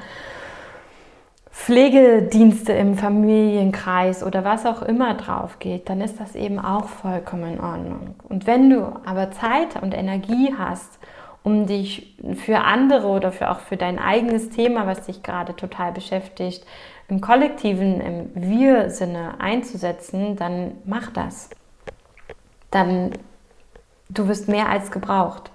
Pflegedienste 1.51 2.72
im 2.74 2.97
Familienkreis 2.97 4.22
oder 4.22 4.45
was 4.45 4.66
auch 4.66 4.82
immer 4.82 5.14
drauf 5.14 5.59
geht, 5.59 5.89
dann 5.89 6.01
ist 6.01 6.20
das 6.20 6.37
eben 6.37 6.61
auch 6.61 6.87
vollkommen 6.87 7.55
in 7.55 7.61
Ordnung. 7.61 8.14
Und 8.28 8.47
wenn 8.47 8.70
du 8.70 8.84
aber 9.05 9.32
Zeit 9.32 9.82
und 9.82 9.93
Energie 9.93 10.55
hast, 10.57 10.99
um 11.43 11.66
dich 11.66 12.16
für 12.34 12.59
andere 12.59 13.07
oder 13.09 13.32
für 13.32 13.51
auch 13.51 13.61
für 13.61 13.76
dein 13.76 13.99
eigenes 13.99 14.51
Thema, 14.51 14.87
was 14.87 15.07
dich 15.07 15.22
gerade 15.22 15.57
total 15.57 15.93
beschäftigt, 15.93 16.64
im 17.09 17.20
kollektiven, 17.20 18.01
im 18.01 18.30
Wir-Sinne 18.34 19.41
einzusetzen, 19.41 20.37
dann 20.37 20.72
mach 20.84 21.11
das. 21.11 21.51
Dann 22.70 23.12
du 24.09 24.28
wirst 24.28 24.48
mehr 24.48 24.68
als 24.68 24.90
gebraucht 24.90 25.50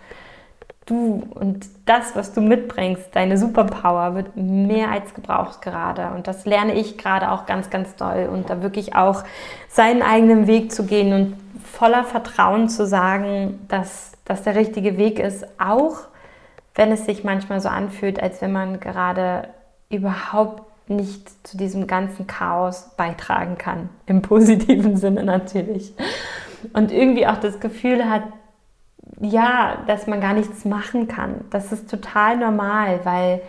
du 0.86 1.24
und 1.36 1.68
das, 1.86 2.16
was 2.16 2.34
du 2.34 2.42
mitbringst, 2.42 3.16
deine 3.16 3.38
Superpower 3.38 4.16
wird 4.16 4.36
mehr 4.36 4.92
als 4.92 5.14
gebraucht 5.14 5.62
gerade. 5.62 6.12
Und 6.16 6.28
das 6.28 6.46
lerne 6.46 6.74
ich 6.74 6.98
gerade 6.98 7.32
auch 7.32 7.46
ganz, 7.46 7.70
ganz 7.70 7.96
doll. 7.96 8.30
Und 8.32 8.50
da 8.50 8.62
wirklich 8.62 8.96
auch 8.96 9.24
seinen 9.70 10.02
eigenen 10.02 10.48
Weg 10.48 10.72
zu 10.72 10.86
gehen 10.86 11.14
und 11.14 11.38
voller 11.64 12.04
Vertrauen 12.04 12.70
zu 12.70 12.86
sagen, 12.86 13.60
dass 13.68 14.12
das 14.26 14.44
der 14.44 14.56
richtige 14.56 14.98
Weg 14.98 15.20
ist, 15.20 15.46
auch 15.60 16.00
wenn 16.76 16.92
es 16.92 17.06
sich 17.06 17.24
manchmal 17.24 17.60
so 17.60 17.70
anfühlt, 17.70 18.22
als 18.22 18.42
wenn 18.42 18.52
man 18.52 18.80
gerade 18.80 19.50
überhaupt 19.90 20.64
nicht 20.90 21.48
zu 21.48 21.58
diesem 21.58 21.88
ganzen 21.88 22.28
Chaos 22.28 22.92
beitragen 22.98 23.58
kann. 23.58 23.90
Im 24.06 24.22
positiven 24.22 24.98
Sinne 24.98 25.24
natürlich. 25.24 25.94
Und 26.74 26.92
irgendwie 26.92 27.28
auch 27.28 27.38
das 27.38 27.60
Gefühl 27.60 28.10
hat, 28.10 28.24
ja, 29.22 29.78
dass 29.88 30.08
man 30.08 30.20
gar 30.20 30.34
nichts 30.34 30.66
machen 30.66 31.08
kann. 31.08 31.46
Das 31.52 31.72
ist 31.72 31.90
total 31.90 32.38
normal, 32.38 33.02
weil 33.04 33.42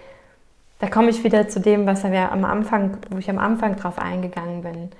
da 0.78 0.88
komme 0.88 1.10
ich 1.10 1.24
wieder 1.24 1.48
zu 1.48 1.60
dem, 1.60 1.86
was 1.86 2.04
wir 2.04 2.32
am 2.32 2.44
Anfang, 2.44 2.98
wo 3.10 3.18
ich 3.18 3.30
am 3.30 3.38
Anfang 3.38 3.76
drauf 3.76 3.98
eingegangen 3.98 4.62
bin. 4.62 4.90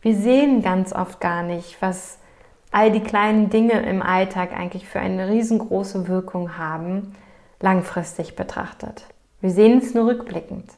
Wir 0.00 0.16
sehen 0.16 0.62
ganz 0.62 0.92
oft 0.92 1.20
gar 1.20 1.42
nicht, 1.42 1.80
was 1.80 2.18
all 2.70 2.90
die 2.90 3.00
kleinen 3.00 3.50
Dinge 3.50 3.82
im 3.82 4.02
Alltag 4.02 4.52
eigentlich 4.58 4.88
für 4.88 5.00
eine 5.00 5.28
riesengroße 5.28 6.08
Wirkung 6.08 6.56
haben, 6.56 7.14
langfristig 7.60 8.34
betrachtet. 8.34 9.04
Wir 9.40 9.50
sehen 9.50 9.78
es 9.78 9.94
nur 9.94 10.06
rückblickend. 10.06 10.70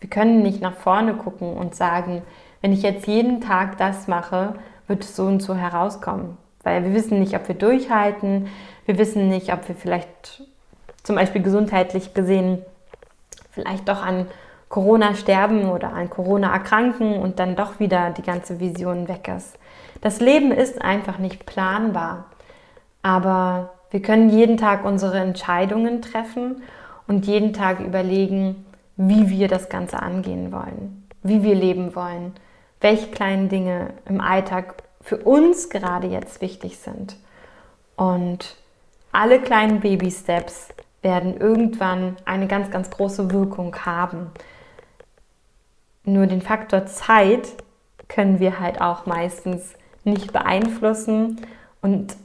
Wir 0.00 0.08
können 0.08 0.42
nicht 0.42 0.62
nach 0.62 0.74
vorne 0.74 1.14
gucken 1.14 1.56
und 1.56 1.74
sagen, 1.74 2.22
wenn 2.60 2.72
ich 2.72 2.82
jetzt 2.82 3.06
jeden 3.06 3.40
Tag 3.40 3.78
das 3.78 4.06
mache, 4.06 4.54
wird 4.86 5.04
es 5.04 5.16
so 5.16 5.24
und 5.24 5.40
so 5.40 5.54
herauskommen. 5.54 6.36
Weil 6.62 6.84
wir 6.84 6.94
wissen 6.94 7.18
nicht, 7.18 7.34
ob 7.34 7.48
wir 7.48 7.54
durchhalten. 7.54 8.48
Wir 8.86 8.98
wissen 8.98 9.28
nicht, 9.28 9.52
ob 9.52 9.68
wir 9.68 9.74
vielleicht 9.74 10.42
zum 11.02 11.16
Beispiel 11.16 11.42
gesundheitlich 11.42 12.14
gesehen 12.14 12.62
vielleicht 13.50 13.88
doch 13.88 14.02
an 14.02 14.26
Corona 14.68 15.14
sterben 15.14 15.70
oder 15.70 15.92
an 15.92 16.08
Corona 16.08 16.52
erkranken 16.52 17.18
und 17.18 17.38
dann 17.38 17.56
doch 17.56 17.78
wieder 17.78 18.10
die 18.10 18.22
ganze 18.22 18.58
Vision 18.58 19.06
weg 19.06 19.28
ist. 19.28 19.58
Das 20.00 20.20
Leben 20.20 20.50
ist 20.50 20.80
einfach 20.80 21.18
nicht 21.18 21.44
planbar. 21.44 22.24
Aber 23.02 23.74
wir 23.90 24.00
können 24.00 24.30
jeden 24.30 24.56
Tag 24.56 24.84
unsere 24.84 25.18
Entscheidungen 25.18 26.00
treffen 26.00 26.62
und 27.06 27.26
jeden 27.26 27.52
Tag 27.52 27.80
überlegen, 27.80 28.64
wie 28.96 29.28
wir 29.28 29.48
das 29.48 29.68
Ganze 29.68 30.00
angehen 30.00 30.52
wollen, 30.52 31.06
wie 31.22 31.42
wir 31.42 31.54
leben 31.54 31.94
wollen, 31.94 32.32
welche 32.80 33.08
kleinen 33.08 33.48
Dinge 33.48 33.90
im 34.08 34.20
Alltag 34.20 34.82
für 35.02 35.18
uns 35.18 35.68
gerade 35.68 36.06
jetzt 36.06 36.40
wichtig 36.40 36.78
sind. 36.78 37.16
Und 37.96 38.56
alle 39.10 39.40
kleinen 39.40 39.80
Baby-Steps 39.80 40.68
werden 41.02 41.36
irgendwann 41.36 42.16
eine 42.24 42.46
ganz, 42.46 42.70
ganz 42.70 42.90
große 42.90 43.30
Wirkung 43.30 43.76
haben. 43.84 44.30
Nur 46.04 46.26
den 46.26 46.42
Faktor 46.42 46.86
Zeit 46.86 47.48
können 48.08 48.40
wir 48.40 48.60
halt 48.60 48.80
auch 48.80 49.06
meistens 49.06 49.74
nicht 50.04 50.32
beeinflussen 50.32 51.40
und 51.80 52.16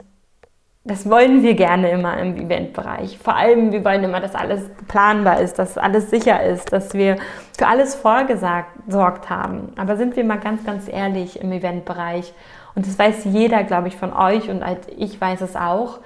das 0.87 1.09
wollen 1.09 1.43
wir 1.43 1.53
gerne 1.53 1.91
immer 1.91 2.17
im 2.17 2.37
Eventbereich. 2.37 3.17
Vor 3.17 3.35
allem, 3.35 3.73
wir 3.73 3.83
wollen 3.83 4.05
immer, 4.05 4.21
dass 4.21 4.35
alles 4.35 4.61
planbar 4.87 5.41
ist, 5.41 5.59
dass 5.59 5.77
alles 5.77 6.09
sicher 6.09 6.41
ist, 6.41 6.71
dass 6.71 6.93
wir 6.93 7.17
für 7.57 7.67
alles 7.67 7.93
vorgesorgt 7.93 9.29
haben. 9.29 9.73
Aber 9.75 9.97
sind 9.97 10.15
wir 10.15 10.23
mal 10.23 10.39
ganz, 10.39 10.63
ganz 10.63 10.87
ehrlich 10.87 11.41
im 11.41 11.51
Eventbereich 11.51 12.33
und 12.77 12.85
das 12.85 12.99
weiß 12.99 13.23
jeder, 13.23 13.63
glaube 13.63 13.87
ich, 13.87 13.95
von 13.95 14.13
euch 14.13 14.51
und 14.51 14.63
ich 14.97 15.19
weiß 15.19 15.41
es 15.41 15.55
auch. 15.55 15.97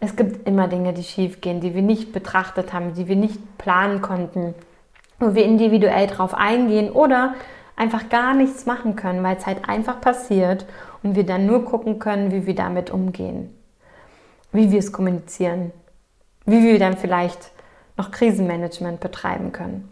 Es 0.00 0.16
gibt 0.16 0.46
immer 0.46 0.68
Dinge, 0.68 0.92
die 0.92 1.02
schief 1.02 1.40
gehen, 1.40 1.62
die 1.62 1.74
wir 1.74 1.80
nicht 1.80 2.12
betrachtet 2.12 2.74
haben, 2.74 2.92
die 2.92 3.08
wir 3.08 3.16
nicht 3.16 3.56
planen 3.56 4.02
konnten, 4.02 4.54
wo 5.18 5.34
wir 5.34 5.46
individuell 5.46 6.08
drauf 6.08 6.34
eingehen 6.34 6.90
oder 6.90 7.36
einfach 7.74 8.10
gar 8.10 8.34
nichts 8.34 8.66
machen 8.66 8.96
können, 8.96 9.22
weil 9.22 9.38
es 9.38 9.46
halt 9.46 9.66
einfach 9.66 10.02
passiert 10.02 10.66
und 11.02 11.16
wir 11.16 11.24
dann 11.24 11.46
nur 11.46 11.64
gucken 11.64 11.98
können, 11.98 12.32
wie 12.32 12.44
wir 12.44 12.54
damit 12.54 12.90
umgehen, 12.90 13.56
wie 14.52 14.70
wir 14.70 14.80
es 14.80 14.92
kommunizieren, 14.92 15.72
wie 16.44 16.62
wir 16.62 16.78
dann 16.78 16.98
vielleicht 16.98 17.50
noch 17.96 18.10
Krisenmanagement 18.10 19.00
betreiben 19.00 19.52
können. 19.52 19.90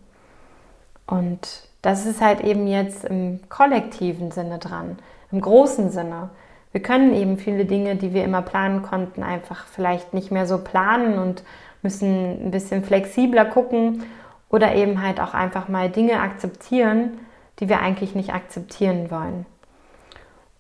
Und 1.07 1.71
das 1.81 2.05
ist 2.05 2.21
halt 2.21 2.43
eben 2.43 2.67
jetzt 2.67 3.07
im 3.07 3.41
kollektiven 3.49 4.31
Sinne 4.31 4.59
dran 4.59 4.99
im 5.31 5.41
großen 5.41 5.91
Sinne. 5.91 6.31
Wir 6.73 6.83
können 6.83 7.15
eben 7.15 7.39
viele 7.39 7.65
Dinge, 7.65 7.97
die 7.97 8.13
wir 8.13 8.25
immer 8.25 8.43
planen 8.43 8.83
konnten, 8.83 9.23
einfach 9.23 9.67
vielleicht 9.67 10.15
nicht 10.15 10.31
mehr 10.31 10.47
so 10.47 10.59
planen 10.59 11.19
und 11.19 11.43
müssen 11.83 12.47
ein 12.47 12.51
bisschen 12.51 12.85
flexibler 12.85 13.45
gucken 13.45 14.05
oder 14.51 14.75
eben 14.75 15.03
halt 15.03 15.21
auch 15.21 15.35
einfach 15.35 15.69
mal 15.69 15.91
Dinge 15.91 16.21
akzeptieren, 16.21 17.19
die 17.61 17.69
wir 17.69 17.81
eigentlich 17.81 18.15
nicht 18.15 18.35
akzeptieren 18.35 19.11
wollen. 19.11 19.47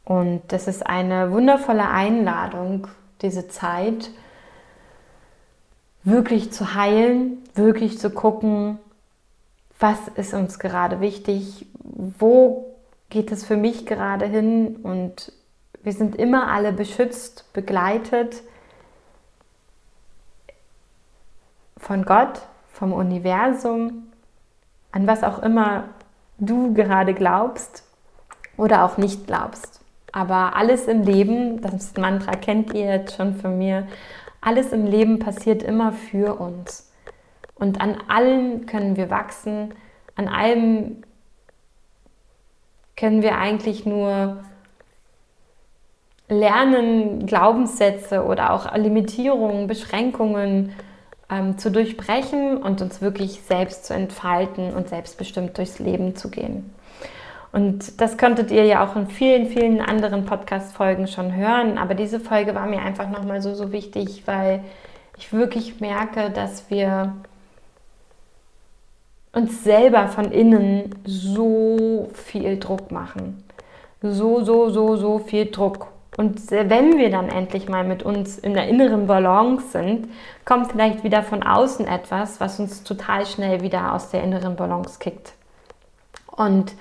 Und 0.04 0.42
das 0.48 0.68
ist 0.68 0.86
eine 0.86 1.32
wundervolle 1.32 1.88
Einladung, 1.88 2.88
diese 3.20 3.48
Zeit 3.48 4.10
wirklich 6.02 6.52
zu 6.52 6.74
heilen, 6.74 7.38
wirklich 7.54 7.98
zu 7.98 8.10
gucken, 8.10 8.78
was 9.78 9.98
ist 10.16 10.34
uns 10.34 10.58
gerade 10.58 11.00
wichtig, 11.00 11.66
wo 12.18 12.74
geht 13.10 13.32
es 13.32 13.44
für 13.44 13.56
mich 13.56 13.86
gerade 13.86 14.26
hin 14.26 14.76
und 14.76 15.32
wir 15.82 15.92
sind 15.92 16.16
immer 16.16 16.48
alle 16.48 16.72
beschützt, 16.72 17.52
begleitet 17.52 18.42
von 21.76 22.04
Gott, 22.04 22.42
vom 22.72 22.92
Universum, 22.92 24.12
an 24.92 25.06
was 25.06 25.24
auch 25.24 25.38
immer 25.38 25.84
du 26.38 26.74
gerade 26.74 27.14
glaubst 27.14 27.84
oder 28.56 28.84
auch 28.84 28.96
nicht 28.98 29.26
glaubst. 29.26 29.80
Aber 30.12 30.56
alles 30.56 30.86
im 30.86 31.02
Leben, 31.02 31.60
das 31.60 31.94
Mantra 31.96 32.32
kennt 32.32 32.74
ihr 32.74 32.86
jetzt 32.86 33.16
schon 33.16 33.34
von 33.34 33.58
mir, 33.58 33.86
alles 34.40 34.72
im 34.72 34.86
Leben 34.86 35.18
passiert 35.18 35.62
immer 35.62 35.92
für 35.92 36.40
uns. 36.40 36.92
Und 37.54 37.80
an 37.80 37.98
allem 38.08 38.66
können 38.66 38.96
wir 38.96 39.10
wachsen, 39.10 39.74
an 40.14 40.28
allem 40.28 41.02
können 42.98 43.22
wir 43.22 43.38
eigentlich 43.38 43.86
nur 43.86 44.38
lernen, 46.28 47.26
Glaubenssätze 47.26 48.24
oder 48.24 48.52
auch 48.52 48.74
Limitierungen, 48.76 49.66
Beschränkungen 49.66 50.72
ähm, 51.30 51.58
zu 51.58 51.70
durchbrechen 51.70 52.58
und 52.58 52.82
uns 52.82 53.00
wirklich 53.00 53.42
selbst 53.42 53.86
zu 53.86 53.94
entfalten 53.94 54.74
und 54.74 54.88
selbstbestimmt 54.88 55.56
durchs 55.56 55.78
Leben 55.78 56.16
zu 56.16 56.30
gehen. 56.30 56.74
Und 57.50 58.00
das 58.00 58.18
könntet 58.18 58.50
ihr 58.50 58.64
ja 58.64 58.86
auch 58.86 58.94
in 58.94 59.06
vielen, 59.06 59.46
vielen 59.46 59.80
anderen 59.80 60.26
Podcast-Folgen 60.26 61.06
schon 61.06 61.34
hören. 61.34 61.78
Aber 61.78 61.94
diese 61.94 62.20
Folge 62.20 62.54
war 62.54 62.66
mir 62.66 62.82
einfach 62.82 63.08
nochmal 63.08 63.40
so, 63.40 63.54
so 63.54 63.72
wichtig, 63.72 64.24
weil 64.26 64.64
ich 65.16 65.32
wirklich 65.32 65.80
merke, 65.80 66.30
dass 66.30 66.68
wir 66.70 67.14
uns 69.38 69.62
selber 69.62 70.08
von 70.08 70.32
innen 70.32 70.94
so 71.04 72.10
viel 72.12 72.58
Druck 72.58 72.90
machen. 72.90 73.44
So, 74.02 74.44
so, 74.44 74.68
so, 74.70 74.96
so 74.96 75.18
viel 75.18 75.50
Druck. 75.50 75.88
Und 76.16 76.50
wenn 76.50 76.98
wir 76.98 77.10
dann 77.10 77.28
endlich 77.28 77.68
mal 77.68 77.84
mit 77.84 78.02
uns 78.02 78.38
in 78.38 78.52
der 78.52 78.66
inneren 78.66 79.06
Balance 79.06 79.68
sind, 79.70 80.08
kommt 80.44 80.72
vielleicht 80.72 81.04
wieder 81.04 81.22
von 81.22 81.44
außen 81.44 81.86
etwas, 81.86 82.40
was 82.40 82.58
uns 82.58 82.82
total 82.82 83.24
schnell 83.24 83.60
wieder 83.60 83.92
aus 83.92 84.10
der 84.10 84.24
inneren 84.24 84.56
Balance 84.56 84.98
kickt. 84.98 85.34
Und 86.26 86.74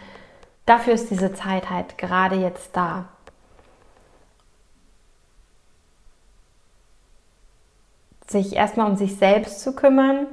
dafür 0.66 0.94
ist 0.94 1.12
diese 1.12 1.34
Zeit 1.34 1.70
halt 1.70 2.00
gerade 2.00 2.36
jetzt 2.38 2.76
da. 2.76 3.06
Sich 8.26 8.56
erstmal 8.56 8.90
um 8.90 8.98
sich 8.98 9.18
selbst 9.18 9.62
zu 9.62 9.76
kümmern, 9.76 10.26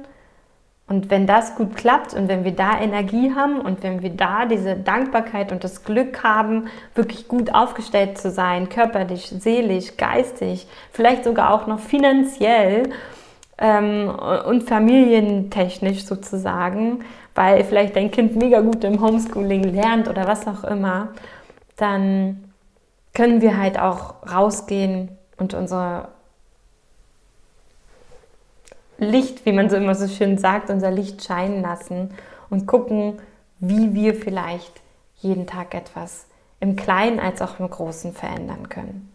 und 0.87 1.09
wenn 1.09 1.25
das 1.25 1.55
gut 1.55 1.75
klappt 1.75 2.13
und 2.13 2.27
wenn 2.27 2.43
wir 2.43 2.51
da 2.51 2.79
Energie 2.79 3.33
haben 3.33 3.59
und 3.59 3.81
wenn 3.81 4.03
wir 4.03 4.11
da 4.11 4.45
diese 4.45 4.75
Dankbarkeit 4.75 5.51
und 5.51 5.63
das 5.63 5.83
Glück 5.83 6.23
haben, 6.23 6.67
wirklich 6.93 7.27
gut 7.27 7.53
aufgestellt 7.55 8.19
zu 8.19 8.29
sein, 8.29 8.69
körperlich, 8.69 9.33
seelisch, 9.39 9.97
geistig, 9.97 10.67
vielleicht 10.91 11.23
sogar 11.23 11.53
auch 11.53 11.65
noch 11.65 11.79
finanziell 11.79 12.83
ähm, 13.57 14.11
und 14.45 14.63
familientechnisch 14.63 16.05
sozusagen, 16.05 17.03
weil 17.33 17.63
vielleicht 17.63 17.95
dein 17.95 18.11
Kind 18.11 18.35
mega 18.35 18.61
gut 18.61 18.83
im 18.83 19.01
Homeschooling 19.01 19.63
lernt 19.63 20.07
oder 20.07 20.27
was 20.27 20.47
auch 20.47 20.63
immer, 20.65 21.09
dann 21.77 22.53
können 23.15 23.41
wir 23.41 23.57
halt 23.57 23.79
auch 23.79 24.15
rausgehen 24.31 25.17
und 25.37 25.55
unsere 25.55 26.09
Licht, 28.97 29.45
wie 29.45 29.51
man 29.51 29.69
so 29.69 29.75
immer 29.75 29.95
so 29.95 30.07
schön 30.07 30.37
sagt, 30.37 30.69
unser 30.69 30.91
Licht 30.91 31.23
scheinen 31.23 31.61
lassen 31.61 32.11
und 32.49 32.65
gucken, 32.65 33.19
wie 33.59 33.93
wir 33.93 34.13
vielleicht 34.13 34.81
jeden 35.17 35.47
Tag 35.47 35.73
etwas 35.73 36.27
im 36.59 36.75
Kleinen 36.75 37.19
als 37.19 37.41
auch 37.41 37.59
im 37.59 37.69
Großen 37.69 38.13
verändern 38.13 38.69
können. 38.69 39.11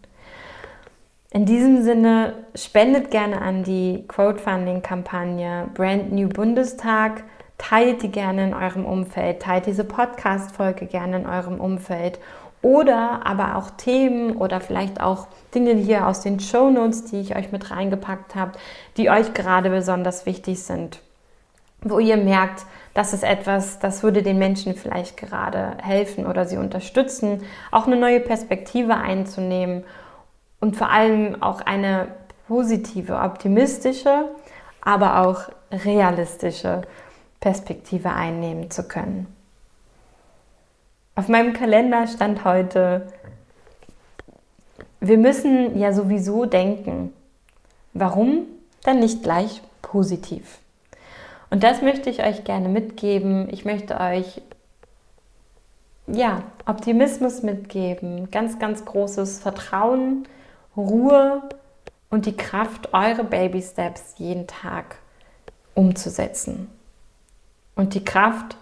In 1.33 1.47
diesem 1.47 1.83
Sinne 1.83 2.35
spendet 2.55 3.11
gerne 3.11 3.41
an 3.41 3.63
die 3.63 4.05
Crowdfunding-Kampagne 4.09 5.69
Brand 5.75 6.13
New 6.13 6.29
Bundestag, 6.29 7.23
teilt 7.57 8.03
die 8.03 8.11
gerne 8.11 8.45
in 8.45 8.55
eurem 8.55 8.85
Umfeld, 8.85 9.41
teilt 9.41 9.67
diese 9.67 9.85
Podcast-Folge 9.85 10.87
gerne 10.87 11.19
in 11.19 11.27
eurem 11.27 11.61
Umfeld 11.61 12.19
oder 12.63 13.25
aber 13.25 13.57
auch 13.57 13.71
Themen 13.71 14.37
oder 14.37 14.61
vielleicht 14.61 15.01
auch 15.01 15.29
Dinge 15.55 15.73
hier 15.73 16.07
aus 16.07 16.21
den 16.21 16.41
Show 16.41 16.71
Notes, 16.71 17.05
die 17.05 17.21
ich 17.21 17.37
euch 17.37 17.53
mit 17.53 17.71
reingepackt 17.71 18.35
habe, 18.35 18.53
die 18.97 19.11
euch 19.11 19.33
gerade 19.33 19.71
besonders 19.71 20.27
wichtig 20.27 20.63
sind, 20.63 21.01
wo 21.83 21.99
ihr 21.99 22.19
merkt, 22.19 22.67
das 22.93 23.13
ist 23.13 23.25
etwas, 23.25 23.79
das 23.79 24.03
würde 24.03 24.23
den 24.23 24.39
Menschen 24.39 24.75
vielleicht 24.75 25.17
gerade 25.17 25.77
helfen 25.83 26.27
oder 26.27 26.45
sie 26.45 26.59
unterstützen, 26.59 27.43
auch 27.71 27.87
eine 27.87 27.97
neue 27.97 28.21
Perspektive 28.21 28.97
einzunehmen 28.97 29.85
und 30.61 30.77
vor 30.77 30.91
allem 30.91 31.43
auch 31.43 31.63
eine 31.63 32.09
positive, 32.47 33.17
optimistische, 33.17 34.27
aber 34.83 35.27
auch 35.27 35.45
realistische 35.73 36.83
Perspektive 37.39 38.11
einnehmen 38.11 38.71
zu 38.71 38.87
können. 38.87 39.40
Auf 41.21 41.29
meinem 41.29 41.53
Kalender 41.53 42.07
stand 42.07 42.47
heute, 42.47 43.07
wir 45.01 45.19
müssen 45.19 45.79
ja 45.79 45.93
sowieso 45.93 46.47
denken. 46.47 47.13
Warum? 47.93 48.47
Dann 48.85 49.01
nicht 49.01 49.23
gleich 49.23 49.61
positiv. 49.83 50.61
Und 51.51 51.63
das 51.63 51.83
möchte 51.83 52.09
ich 52.09 52.25
euch 52.25 52.45
gerne 52.45 52.71
mitgeben. 52.71 53.51
Ich 53.51 53.67
möchte 53.67 54.01
euch 54.01 54.41
ja, 56.07 56.43
Optimismus 56.65 57.43
mitgeben, 57.43 58.31
ganz, 58.31 58.59
ganz 58.59 58.87
großes 58.87 59.41
Vertrauen, 59.41 60.27
Ruhe 60.75 61.43
und 62.09 62.25
die 62.25 62.35
Kraft, 62.39 62.95
eure 62.95 63.25
Baby 63.25 63.61
Steps 63.61 64.15
jeden 64.17 64.47
Tag 64.47 64.97
umzusetzen. 65.75 66.71
Und 67.75 67.93
die 67.93 68.07
Kraft, 68.07 68.57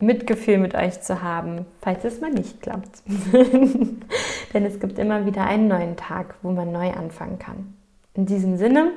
Mitgefühl 0.00 0.58
mit 0.58 0.74
euch 0.74 1.00
zu 1.00 1.22
haben, 1.22 1.66
falls 1.80 2.04
es 2.04 2.20
mal 2.20 2.30
nicht 2.30 2.62
klappt. 2.62 3.02
Denn 4.54 4.64
es 4.64 4.78
gibt 4.78 4.98
immer 4.98 5.26
wieder 5.26 5.44
einen 5.44 5.68
neuen 5.68 5.96
Tag, 5.96 6.36
wo 6.42 6.50
man 6.50 6.70
neu 6.70 6.92
anfangen 6.92 7.38
kann. 7.38 7.74
In 8.14 8.26
diesem 8.26 8.56
Sinne, 8.56 8.92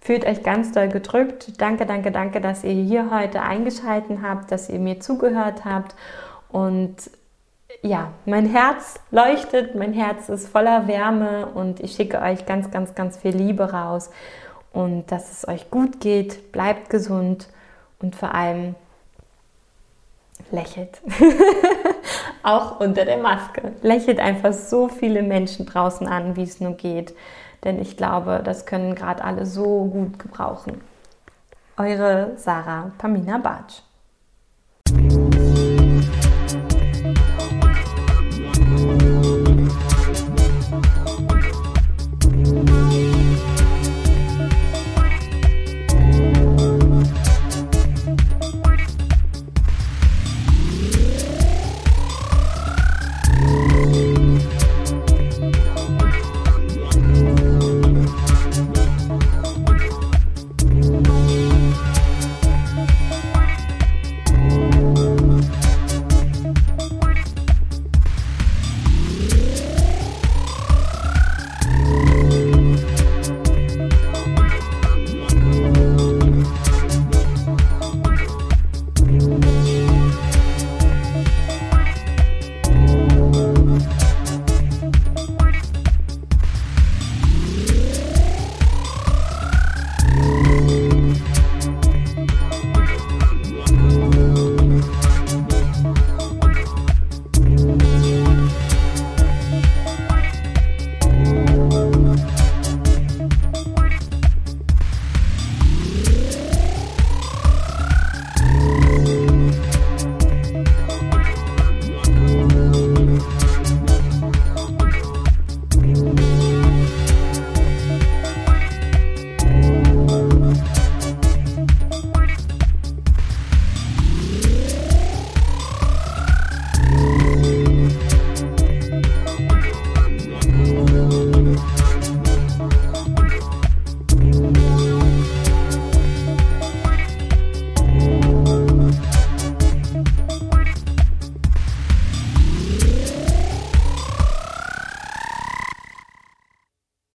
fühlt 0.00 0.24
euch 0.26 0.42
ganz 0.42 0.72
doll 0.72 0.88
gedrückt. 0.88 1.60
Danke, 1.60 1.84
danke, 1.84 2.10
danke, 2.10 2.40
dass 2.40 2.64
ihr 2.64 2.72
hier 2.72 3.10
heute 3.10 3.42
eingeschaltet 3.42 4.18
habt, 4.22 4.50
dass 4.50 4.70
ihr 4.70 4.78
mir 4.78 5.00
zugehört 5.00 5.66
habt. 5.66 5.94
Und 6.50 6.96
ja, 7.82 8.12
mein 8.24 8.46
Herz 8.46 9.00
leuchtet, 9.10 9.74
mein 9.74 9.92
Herz 9.92 10.30
ist 10.30 10.48
voller 10.48 10.88
Wärme 10.88 11.46
und 11.46 11.80
ich 11.80 11.92
schicke 11.92 12.20
euch 12.20 12.46
ganz, 12.46 12.70
ganz, 12.70 12.94
ganz 12.94 13.18
viel 13.18 13.36
Liebe 13.36 13.72
raus. 13.72 14.10
Und 14.72 15.12
dass 15.12 15.30
es 15.30 15.46
euch 15.46 15.70
gut 15.70 16.00
geht, 16.00 16.52
bleibt 16.52 16.88
gesund 16.90 17.48
und 18.00 18.16
vor 18.16 18.34
allem 18.34 18.74
lächelt. 20.52 21.00
Auch 22.42 22.80
unter 22.80 23.04
der 23.04 23.18
Maske. 23.18 23.72
Lächelt 23.82 24.20
einfach 24.20 24.52
so 24.52 24.88
viele 24.88 25.22
Menschen 25.22 25.66
draußen 25.66 26.06
an, 26.06 26.36
wie 26.36 26.42
es 26.42 26.60
nur 26.60 26.72
geht. 26.72 27.14
Denn 27.64 27.80
ich 27.80 27.96
glaube, 27.96 28.40
das 28.44 28.66
können 28.66 28.94
gerade 28.94 29.24
alle 29.24 29.44
so 29.44 29.84
gut 29.86 30.18
gebrauchen. 30.18 30.80
Eure 31.76 32.32
Sarah 32.36 32.92
Pamina 32.98 33.38
Bartsch. 33.38 33.82